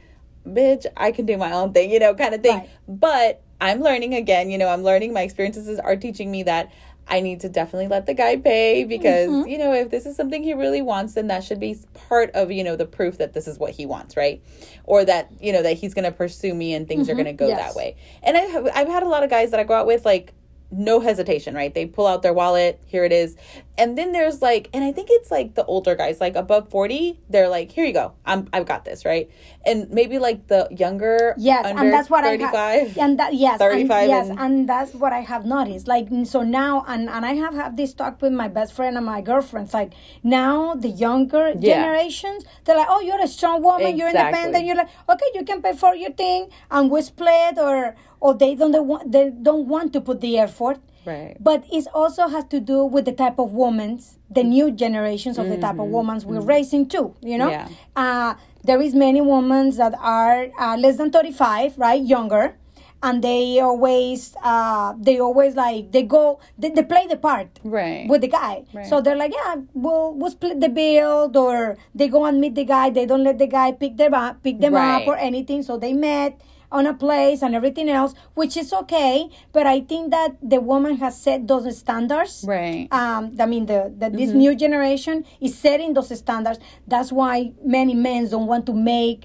[0.47, 2.60] bitch, I can do my own thing, you know, kind of thing.
[2.60, 2.69] Right.
[2.88, 4.49] But I'm learning again.
[4.49, 5.13] You know, I'm learning.
[5.13, 6.71] My experiences are teaching me that
[7.08, 9.48] I need to definitely let the guy pay because Mm-hmm.
[9.50, 11.78] you know if this is something he really wants, then that should be
[12.10, 14.41] part of you know the proof that this is what he wants, right?
[14.86, 17.34] Or that you know that he's going to pursue me and things are going to
[17.34, 17.58] go Mm-hmm.
[17.58, 17.74] Yes.
[17.74, 17.96] that way.
[18.24, 20.34] And I have I've had a lot of guys that I go out with like
[20.71, 21.73] no hesitation, right?
[21.73, 23.36] They pull out their wallet, here it is.
[23.78, 27.19] and then there's like and i think it's like the older guys like above 40
[27.32, 29.25] they're like here you go i'm i've got this right
[29.69, 32.97] and maybe like the younger Yes, under and that's what 35 I have.
[33.06, 35.88] And that yes, 35 and, yes, and- and that's what I have noticed.
[35.95, 39.06] Like so now, and and I have had this talk with my best friend and
[39.15, 39.73] my girlfriends.
[39.73, 39.91] Like
[40.23, 41.60] now, the younger Yeah.
[41.73, 43.91] generations, they're like, "Oh, you're a strong woman.
[43.97, 44.63] You're independent.
[44.67, 47.95] You're like, okay, you can pay for your thing, and we split, or
[48.26, 51.38] or they don't they want they don't want to put the effort." Right.
[51.50, 54.02] But it also has to do with the type of women,
[54.38, 57.14] the new generations of the type of women we're raising too.
[57.32, 57.72] You know, Mm-hmm.
[57.74, 58.04] Yeah.
[58.06, 58.32] uh,
[58.70, 62.58] there is many women that are uh, less than 35 right younger
[63.06, 68.10] and they always uh, they always like they go they, they play the part Right.
[68.10, 68.88] with the guy Right.
[68.90, 72.66] so they're like yeah we'll we'll split the bill or they go and meet the
[72.66, 75.04] guy they don't let the guy pick them up pick them Right.
[75.04, 76.42] up or anything so they met
[76.78, 79.16] on a place and everything else which is okay
[79.56, 82.88] but i think that the woman has set those standards Right.
[83.02, 84.44] um, I mean, the, the this Mm-hmm.
[84.44, 86.60] new generation is setting those standards.
[86.94, 87.36] That's why
[87.78, 89.20] many men don't want to make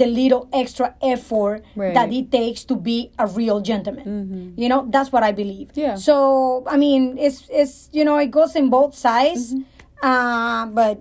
[0.00, 1.94] the little extra effort Right.
[1.98, 4.54] that it takes to be a real gentleman.
[4.62, 5.68] You know, that's what I believe.
[5.84, 5.94] Yeah.
[6.08, 6.16] So
[6.66, 10.06] I mean, it's it's you know it goes in both sides, Mm-hmm.
[10.10, 10.96] uh, but.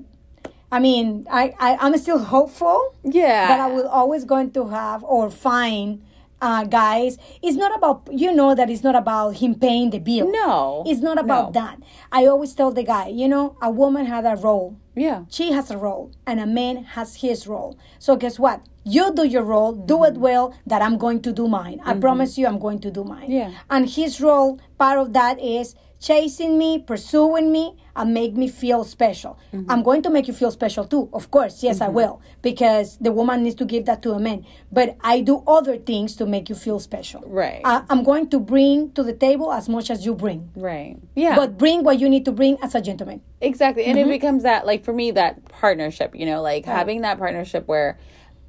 [0.72, 3.48] I mean, I, I I'm still hopeful yeah.
[3.48, 6.02] that I will always going to have or find
[6.42, 7.18] uh, guys.
[7.42, 10.30] It's not about you know that it's not about him paying the bill.
[10.32, 10.84] No.
[10.86, 11.62] it's not about No.
[11.62, 11.80] that.
[12.12, 14.76] I always tell the guy, you know, a woman has a role.
[14.96, 15.24] yeah.
[15.30, 17.78] She has a role, and a man has his role.
[18.00, 18.62] So guess what?
[18.84, 20.54] You do your role, do it well.
[20.68, 21.80] That I'm going to do mine.
[21.86, 23.32] I promise you, I'm going to do mine.
[23.32, 23.52] Yeah.
[23.70, 28.84] And his role, part of that is chasing me, pursuing me, and make me feel
[28.84, 29.40] special.
[29.54, 29.72] Mm-hmm.
[29.72, 31.64] I'm going to make you feel special too, of course.
[31.64, 34.46] Yes, I will, because the woman needs to give that to a man.
[34.72, 37.24] But I do other things to make you feel special.
[37.26, 37.62] Right.
[37.64, 40.52] I, I'm going to bring to the table as much as you bring.
[40.56, 40.98] Right.
[41.16, 41.36] Yeah.
[41.36, 43.22] But bring what you need to bring as a gentleman.
[43.42, 43.86] Exactly.
[43.86, 44.10] And Mm-hmm.
[44.10, 47.98] it becomes that, like, for me, that partnership, you know, like having that partnership where,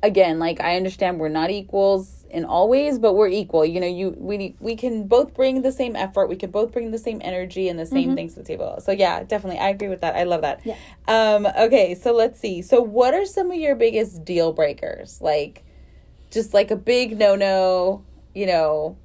[0.02, 3.64] again, like, I understand we're not equals in all ways, but we're equal.
[3.64, 6.28] You know, you we we can both bring the same effort.
[6.28, 8.78] We can both bring the same energy and the same things to the table.
[8.82, 9.58] So, yeah, definitely.
[9.58, 10.14] I agree with that.
[10.14, 10.60] I love that.
[10.60, 10.68] Mm-hmm.
[10.68, 11.34] Yeah.
[11.34, 11.94] Um, okay.
[11.94, 12.60] So, let's see.
[12.60, 15.18] So, what are some of your biggest deal breakers?
[15.22, 15.64] Like,
[16.30, 18.98] just like a big no no, you know,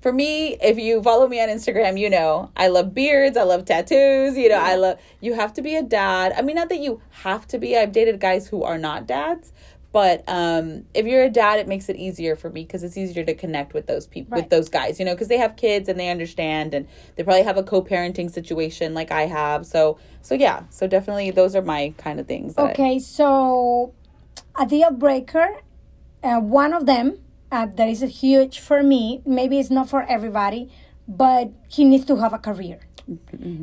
[0.00, 3.64] for me, if you follow me on Instagram, you know I love beards, I love
[3.64, 6.32] tattoos, you know, I love you have to be a dad.
[6.36, 7.76] I mean, not that you have to be.
[7.76, 9.52] I've dated guys who are not dads,
[9.92, 13.24] but um if you're a dad, it makes it easier for me because it's easier
[13.24, 16.00] to connect with those people with those guys, you know, because they have kids and
[16.00, 19.66] they understand and they probably have a co-parenting situation like I have.
[19.66, 22.56] So, so yeah, so definitely those are my kind of things.
[22.56, 23.94] Okay, so
[24.58, 25.60] a deal breaker,
[26.22, 27.18] uh, one of them
[27.50, 30.72] uh, that is huge for me, maybe it's not for everybody,
[31.06, 32.80] but he needs to have a career.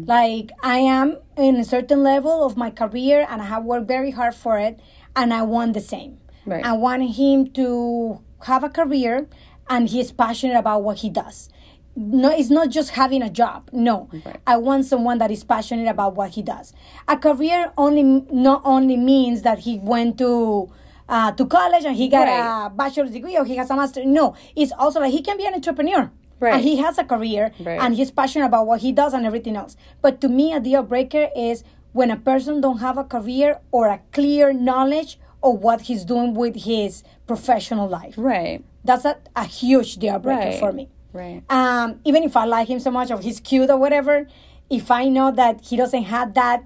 [0.08, 4.12] Like I am in a certain level of my career and I have worked very
[4.12, 4.80] hard for it
[5.16, 6.18] and I want the same.
[6.46, 6.66] Right.
[6.66, 9.28] I want him to have a career
[9.70, 11.50] and he's passionate about what he does.
[11.96, 13.70] No, it's not just having a job.
[13.74, 14.38] No, Right.
[14.48, 16.74] I want someone that is passionate about what he does.
[17.08, 20.72] A career only not only means that he went to
[21.10, 22.68] uh, to college and he got Right.
[22.68, 24.06] a bachelor's degree or he has a master.
[24.06, 26.10] No, it's also like he can be an entrepreneur.
[26.40, 26.54] Right.
[26.56, 27.80] And he has a career Right.
[27.82, 29.76] and he's passionate about what he does and everything else.
[30.02, 33.88] But to me, a deal breaker is when a person don't have a career or
[33.88, 38.14] a clear knowledge of what he's doing with his professional life.
[38.18, 40.60] right, That's a, a huge deal breaker Right.
[40.60, 40.90] for me.
[41.14, 44.28] right, Um, even if I like him so much or he's cute or whatever,
[44.70, 46.64] if I know that he doesn't have that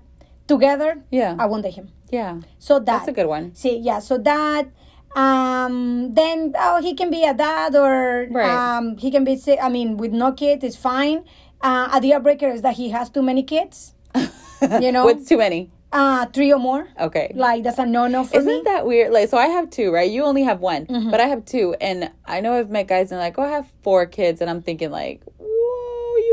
[0.48, 1.36] together, Yeah.
[1.40, 1.90] I won't date him.
[2.12, 3.56] yeah, So that that's a good one.
[3.56, 4.68] See, yeah, so that
[5.16, 8.78] um then oh he can be a dad or Right.
[8.78, 11.26] um he can be I mean with no kids it's fine.
[11.62, 13.94] Uh, a deal breaker is that he has too many kids.
[14.82, 15.70] you know, What's too many?
[15.94, 16.88] uh three or more.
[17.00, 18.62] Okay, Like that's a no no for Isn't me.
[18.66, 19.14] that weird?
[19.14, 20.10] Like, so I have two, right?
[20.10, 21.12] You only have one, Mm-hmm.
[21.12, 23.72] but I have two, and I know I've met guys and like, oh, I have
[23.84, 25.22] four kids, and I'm thinking like,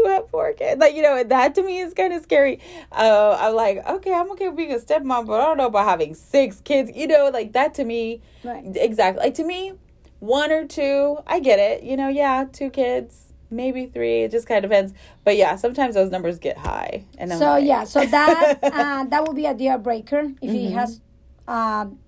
[0.04, 0.80] you have four kids?
[0.80, 2.60] Like, you know, that to me is kind of scary.
[2.92, 5.86] Uh, I'm like, okay, I'm okay with being a stepmom, but I don't know about
[5.88, 6.90] having six kids.
[6.94, 8.64] You know, like that to me, Right.
[8.74, 9.22] exactly.
[9.24, 9.72] Like to me,
[10.20, 11.82] one or two, I get it.
[11.82, 13.32] You know, yeah, two kids.
[13.52, 14.22] Maybe three.
[14.22, 14.92] It just kind of depends.
[15.24, 17.04] But yeah, sometimes those numbers get high.
[17.18, 20.52] And I'm So like, yeah, so that uh, that would be a deal breaker if
[20.52, 21.00] he has
[21.48, 21.98] um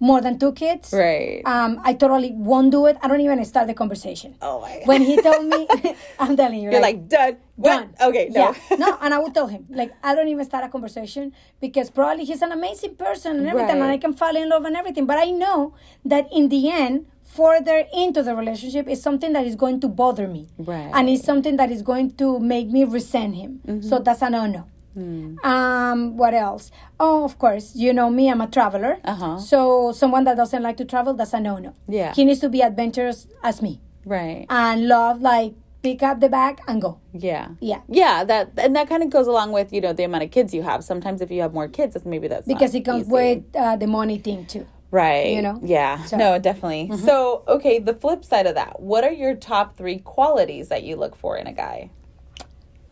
[0.00, 0.92] more than two kids.
[0.92, 1.42] right.
[1.44, 2.96] Um, I totally won't do it.
[3.02, 4.34] I don't even start the conversation.
[4.42, 4.80] oh my.
[4.86, 5.68] When he told me,
[6.18, 7.36] I'm telling you, You're like done.
[7.56, 7.68] What?
[7.98, 8.08] done.
[8.08, 8.54] Okay, no.
[8.70, 8.76] Yeah.
[8.78, 12.24] no, and I would tell him, like, I don't even start a conversation because probably
[12.24, 15.04] he's an amazing person and everything, and I can fall in love and everything.
[15.04, 15.74] But I know
[16.06, 20.26] that in the end, further into the relationship is something that is going to bother
[20.26, 20.48] me.
[20.58, 20.90] Right.
[20.94, 23.82] And it's something that is going to make me resent him.
[23.82, 24.64] So that's a no no.
[24.96, 26.70] Um, what else?
[26.98, 28.30] Oh, of course, you know me.
[28.30, 28.98] I'm a traveler.
[29.04, 29.38] Uh-huh.
[29.38, 31.74] So someone that doesn't like to travel, that's a no-no.
[31.88, 32.12] Yeah.
[32.14, 34.46] He needs to be adventurous as me Right.
[34.48, 36.98] and love like pick up the bag and go.
[37.12, 37.48] Yeah.
[37.60, 37.80] Yeah.
[37.88, 40.52] Yeah, that and that kind of goes along with you know the amount of kids
[40.52, 40.84] you have.
[40.84, 43.12] Sometimes if you have more kids, that's maybe that's Because it comes easy.
[43.12, 44.66] with uh, the money thing too.
[44.90, 45.28] right.
[45.34, 45.58] you know?
[45.62, 46.02] Yeah.
[46.04, 46.90] So- No, definitely.
[46.98, 48.80] So okay, the flip side of that.
[48.80, 51.90] What are your top three qualities that you look for in a guy?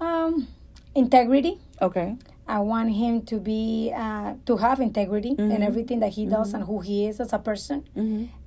[0.01, 0.47] Um,
[0.95, 1.59] integrity.
[1.81, 2.17] Okay.
[2.47, 5.51] I want him to be uh, to have integrity Mm-hmm.
[5.53, 7.85] in everything that he does and who he is as a person,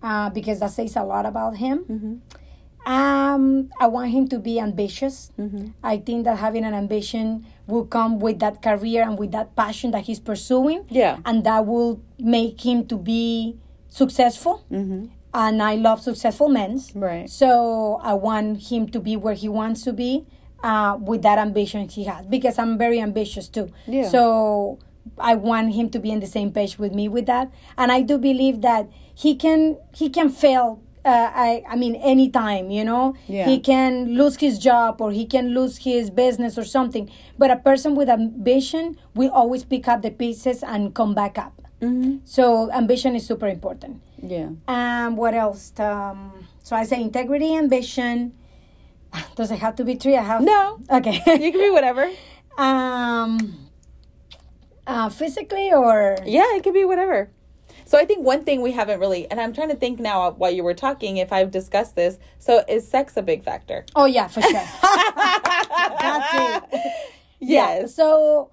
[0.02, 1.86] uh, because that says a lot about him.
[1.90, 2.14] Mm-hmm.
[2.92, 5.32] Um, I want him to be ambitious.
[5.40, 5.68] Mm-hmm.
[5.84, 9.92] I think that having an ambition will come with that career and with that passion
[9.92, 11.20] that he's pursuing, Yeah.
[11.24, 13.58] and that will make him to be
[13.88, 14.66] successful.
[15.34, 16.78] And I love successful men.
[16.80, 17.00] Mm-hmm.
[17.00, 17.30] Right.
[17.30, 20.26] So I want him to be where he wants to be
[20.64, 23.70] uh, with that ambition he has because I'm very ambitious too.
[23.88, 24.07] Yeah.
[24.09, 24.80] So
[25.18, 28.01] I want him to be on the same page with me with that, and I
[28.01, 30.82] do believe that he can he can fail.
[31.03, 33.45] Uh, I I mean anytime you know Yeah.
[33.49, 37.09] he can lose his job or he can lose his business or something.
[37.39, 41.59] But a person with ambition will always pick up the pieces and come back up.
[41.82, 42.18] Mm-hmm.
[42.26, 44.01] So ambition is super important.
[44.22, 44.49] Yeah.
[44.68, 45.74] Um, what else?
[45.80, 48.34] Um, so I say integrity, ambition.
[49.36, 50.16] Does it have to be three?
[50.16, 50.80] I have No.
[50.89, 51.22] Okay.
[51.39, 52.09] You can be whatever.
[52.57, 53.70] um,
[54.88, 57.30] uh, physically or Yeah, it could be whatever.
[57.86, 60.51] So I think one thing we haven't really, and I'm trying to think now while
[60.51, 62.20] you were talking if I've discussed this.
[62.39, 63.86] So is sex a big factor?
[63.95, 64.51] oh yeah, for sure.
[65.99, 66.34] That's
[66.74, 66.93] it.
[67.39, 67.95] Yes.
[67.95, 68.51] So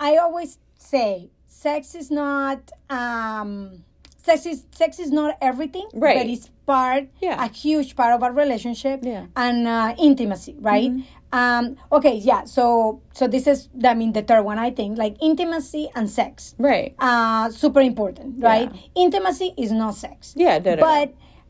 [0.00, 3.84] I always say sex is not um
[4.16, 6.16] sex is sex is not everything, Right.
[6.16, 7.40] But it's part, Yeah.
[7.40, 9.32] a huge part of our relationship, Yeah.
[9.32, 10.92] and uh, intimacy, right?
[11.32, 12.44] Um, okay, yeah.
[12.44, 16.54] So so this is I mean the third one I think like intimacy and sex,
[16.60, 16.92] Right.
[17.00, 18.68] uh, super important, right?
[18.94, 20.60] Intimacy is not sex, Yeah.
[20.60, 20.80] No, no.
[20.84, 21.08] but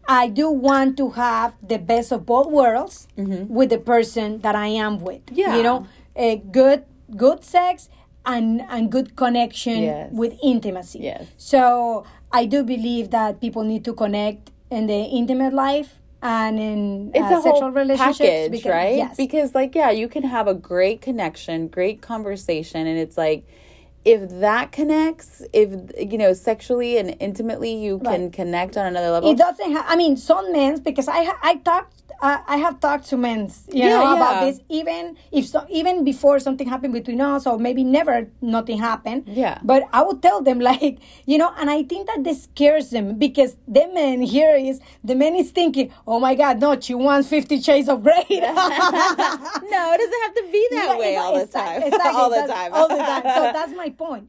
[0.08, 3.06] I do want to have the best of both worlds
[3.58, 5.22] with the person that I am with.
[5.26, 5.40] Mm-hmm.
[5.42, 5.56] Yeah.
[5.58, 5.78] You know,
[6.16, 6.82] a good
[7.14, 7.90] good sex
[8.26, 10.10] and and good connection Yes.
[10.10, 11.06] with intimacy.
[11.06, 11.22] Yes.
[11.38, 11.60] So
[12.34, 17.22] I do believe that people need to connect in the intimate life and in it's
[17.30, 18.96] uh, a sexual whole relationships package, because- right?
[18.96, 19.16] Yes.
[19.16, 23.44] Because like yeah, you can have a great connection, great conversation, and it's like
[24.04, 28.32] if that connects, if you know sexually and intimately, you can Right.
[28.32, 29.30] connect on another level.
[29.30, 29.84] it doesn't have.
[29.88, 31.97] I mean, some men because I I talked.
[32.20, 34.58] Uh, I have talked to men, you Yeah, know, about this.
[34.68, 39.22] Even if so, even before something happened between us, or maybe never nothing happened.
[39.28, 39.58] Yeah.
[39.62, 43.18] But I would tell them like, you know, and I think that this scares them
[43.18, 47.28] because the man here is the man is thinking, oh my God, no, she wants
[47.28, 48.26] Fifty Shades of Grey.
[48.30, 51.82] no, it doesn't have to be that Yeah, way all the time.
[51.82, 52.74] exactly, all the time.
[52.74, 53.22] all the time.
[53.22, 54.28] So that's my point.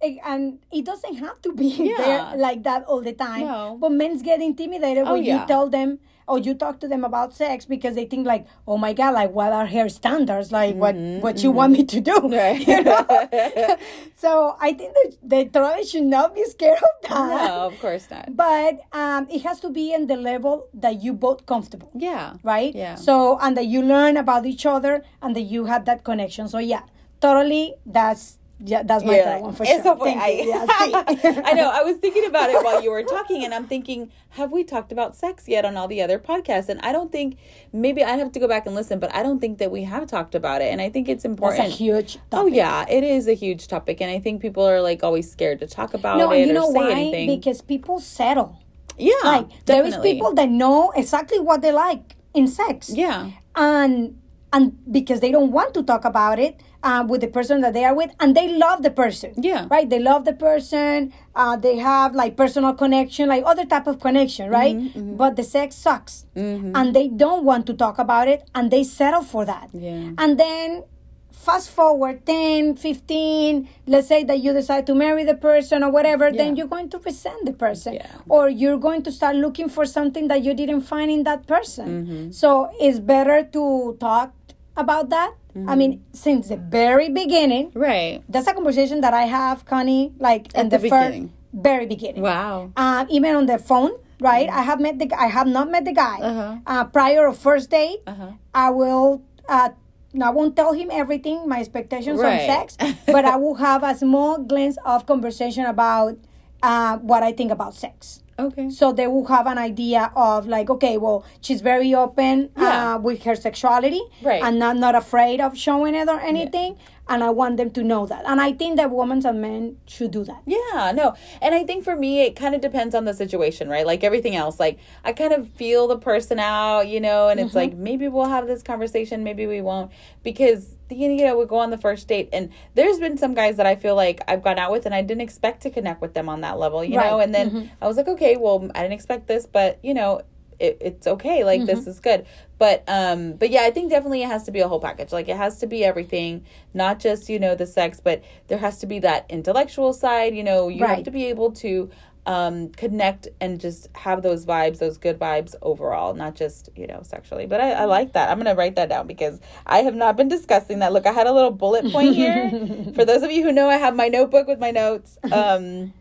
[0.00, 1.96] Eh, And it doesn't have to be Yeah.
[1.98, 3.40] there like that all the time.
[3.46, 3.76] No.
[3.80, 5.40] But men get intimidated Oh, when yeah.
[5.40, 8.76] you tell them or you talk to them about sex because they think like, oh
[8.78, 10.50] my god, like what are her standards?
[10.52, 12.12] Like what what you want me to do?
[12.12, 12.66] Mm-hmm, Right.
[12.66, 13.76] You know?
[14.16, 17.28] so I think that the Troy should not be scared of that.
[17.28, 18.34] no, of course not.
[18.36, 22.34] But um, it has to be in the level that you both comfortable Yeah.
[22.42, 22.74] right?
[22.74, 22.94] Yeah.
[22.96, 26.48] So and that you learn about each other and that you have that connection.
[26.48, 26.82] So yeah,
[27.20, 27.74] totally.
[27.86, 29.82] That's yeah, that's my Yeah, third one for sure.
[29.82, 30.14] so funny.
[30.14, 30.52] Thank you.
[30.52, 31.42] I, Yeah.
[31.50, 31.70] I know.
[31.70, 34.92] I was thinking about it while you were talking, and I'm thinking, have we talked
[34.92, 36.68] about sex yet on all the other podcasts?
[36.68, 37.36] And I don't think.
[37.72, 40.06] Maybe I have to go back and listen, but I don't think that we have
[40.06, 40.70] talked about it.
[40.72, 41.66] And I think it's That's important.
[41.66, 42.18] a huge.
[42.32, 45.58] Oh yeah, it is a huge topic, and I think people are like always scared
[45.60, 46.90] to talk about No, it and you or know say why?
[46.92, 47.26] anything.
[47.36, 48.58] Because people settle.
[48.96, 52.90] yeah, Like there is people that know exactly what they like in sex.
[52.90, 54.18] Yeah, and
[54.52, 57.84] and because they don't want to talk about it uh, with the person that they
[57.84, 59.32] are with and they love the person.
[59.38, 59.66] Yeah.
[59.70, 59.88] right?
[59.88, 64.50] They love the person uh, they have like personal connection like other type of connection
[64.50, 64.76] right?
[64.76, 66.26] Mm-hmm, but the sex sucks.
[66.36, 69.70] And they don't want to talk about it and they settle for that.
[69.72, 70.10] Yeah.
[70.18, 70.84] and then
[71.30, 76.30] fast forward 10 15 let's say that you decide to marry the person or whatever
[76.32, 77.94] then you're going to resent the person.
[77.94, 78.06] Yeah.
[78.28, 81.88] or you're going to start looking for something that you didn't find in that person.
[81.88, 82.30] Mm-hmm.
[82.30, 84.32] so it's better to talk
[84.76, 85.68] about that Mm-hmm.
[85.70, 88.22] i mean since the very beginning right.
[88.28, 91.32] that's a conversation that i have connie like in the, the beginning.
[91.52, 92.72] very beginning Wow.
[92.76, 95.92] uh, even on the phone right i have met the i have not met the
[95.94, 96.56] guy Uh-huh.
[96.66, 98.32] uh, prior of first date Uh-huh.
[98.52, 99.70] i will uh,
[100.14, 102.46] I won't tell him everything, my expectations Right.
[102.46, 102.78] on sex,
[103.10, 106.14] but I will have a small glance of conversation about
[106.62, 108.22] uh, what I think about sex.
[108.38, 108.68] Okay.
[108.70, 112.94] So they will have an idea of like, okay, well, she's very open Yeah.
[112.94, 114.42] uh, with her sexuality Right.
[114.42, 116.76] and not, not afraid of showing it or anything.
[117.08, 118.24] And I want them to know that.
[118.26, 120.42] And I think that women and men should do that.
[120.46, 121.14] Yeah, no.
[121.42, 123.86] And I think for me, it kind of depends on the situation, right?
[123.86, 124.58] Like everything else.
[124.58, 127.58] Like I kind of feel the person out, you know, and it's mm-hmm.
[127.58, 129.92] like maybe we'll have this conversation, maybe we won't.
[130.22, 132.30] Because, you know, we go on the first date.
[132.32, 135.02] And there's been some guys that I feel like I've gone out with and I
[135.02, 137.10] didn't expect to connect with them on that level, you right.
[137.10, 137.20] know?
[137.20, 137.66] And then mm-hmm.
[137.82, 140.22] I was like, okay, well, I didn't expect this, but, you know,
[140.58, 141.66] it, it's okay like mm-hmm.
[141.66, 142.26] this is good.
[142.58, 145.12] But um but yeah i think definitely it has to be a whole package.
[145.12, 148.78] Like it has to be everything not just you know the sex but there has
[148.78, 150.96] to be that intellectual side you know you right.
[150.96, 151.90] have to be able to
[152.26, 157.02] um connect and just have those vibes those good vibes overall not just you know
[157.02, 157.46] sexually.
[157.46, 158.30] But i, I like that.
[158.30, 160.92] I'm gonna write that down because i have not been discussing that.
[160.92, 162.50] Look i had a little bullet point here.
[162.94, 165.18] For those of you who know i have my notebook with my notes.
[165.30, 165.92] Um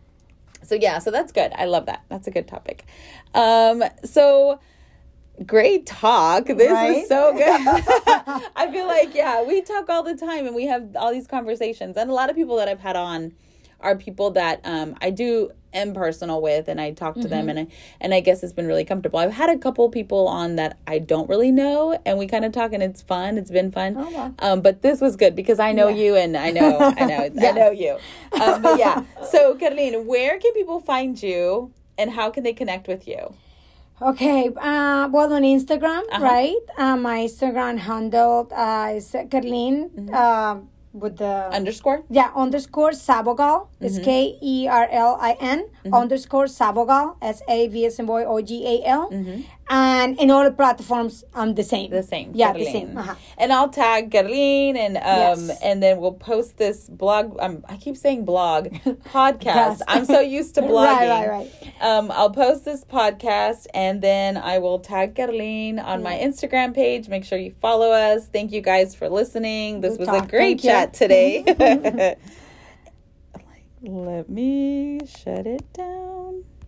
[0.63, 1.51] so yeah so that's good.
[1.55, 2.03] I love that.
[2.09, 2.85] That's a good topic.
[3.33, 4.59] Um so
[5.45, 6.45] great talk.
[6.45, 6.97] This right?
[6.97, 7.43] is so good.
[8.55, 11.97] I feel like yeah we talk all the time and we have all these conversations.
[11.97, 13.33] And a lot of people that i've had on
[13.83, 17.29] are people that um, I do am personal with and I talk to mm-hmm.
[17.29, 17.67] them and I
[17.99, 19.19] and I guess it's been really comfortable.
[19.19, 22.51] I've had a couple people on that I don't really know and we kind of
[22.51, 23.37] talk and it's fun.
[23.37, 23.95] It's been fun.
[23.97, 24.33] Oh, wow.
[24.39, 26.03] um, but this was good because I know yeah.
[26.03, 27.37] you and I know I know yes.
[27.43, 27.97] I know you.
[28.41, 29.03] Um, but yeah.
[29.29, 33.33] So Kerlin, where can people find you and how can they connect with you?
[34.01, 36.23] Okay, uh, well, on Instagram, uh-huh.
[36.23, 36.65] right?
[36.77, 39.89] Uh, my Instagram handle uh, is Kerlin.
[39.89, 40.63] Mm-hmm.
[40.93, 43.85] With the underscore yeah underscore sabogal mm-hmm.
[43.85, 45.93] is K E R L I N mm-hmm.
[45.93, 50.29] underscore sabogal S A V S M boy O G A L mm-hmm and in
[50.29, 51.89] all the platforms um the same.
[51.91, 52.31] The same.
[52.33, 52.97] Yeah the same.
[52.97, 53.15] Uh-huh.
[53.37, 55.61] and i'll tag Kerlin and um yes.
[55.63, 57.37] and then we'll post this blog.
[57.39, 58.67] Um i keep saying blog.
[59.05, 59.81] Podcast.
[59.87, 61.09] I'm so used to blogging.
[61.09, 61.73] right, right, right.
[61.81, 66.03] um i'll post this podcast and then i will tag Kerlin on yeah.
[66.03, 67.07] my instagram page.
[67.07, 68.27] Make sure you follow us.
[68.27, 69.81] Thank you guys for listening.
[69.81, 70.25] This Good was talk.
[70.25, 70.99] a great thank chat you.
[70.99, 72.15] today
[73.81, 76.12] let me shut it down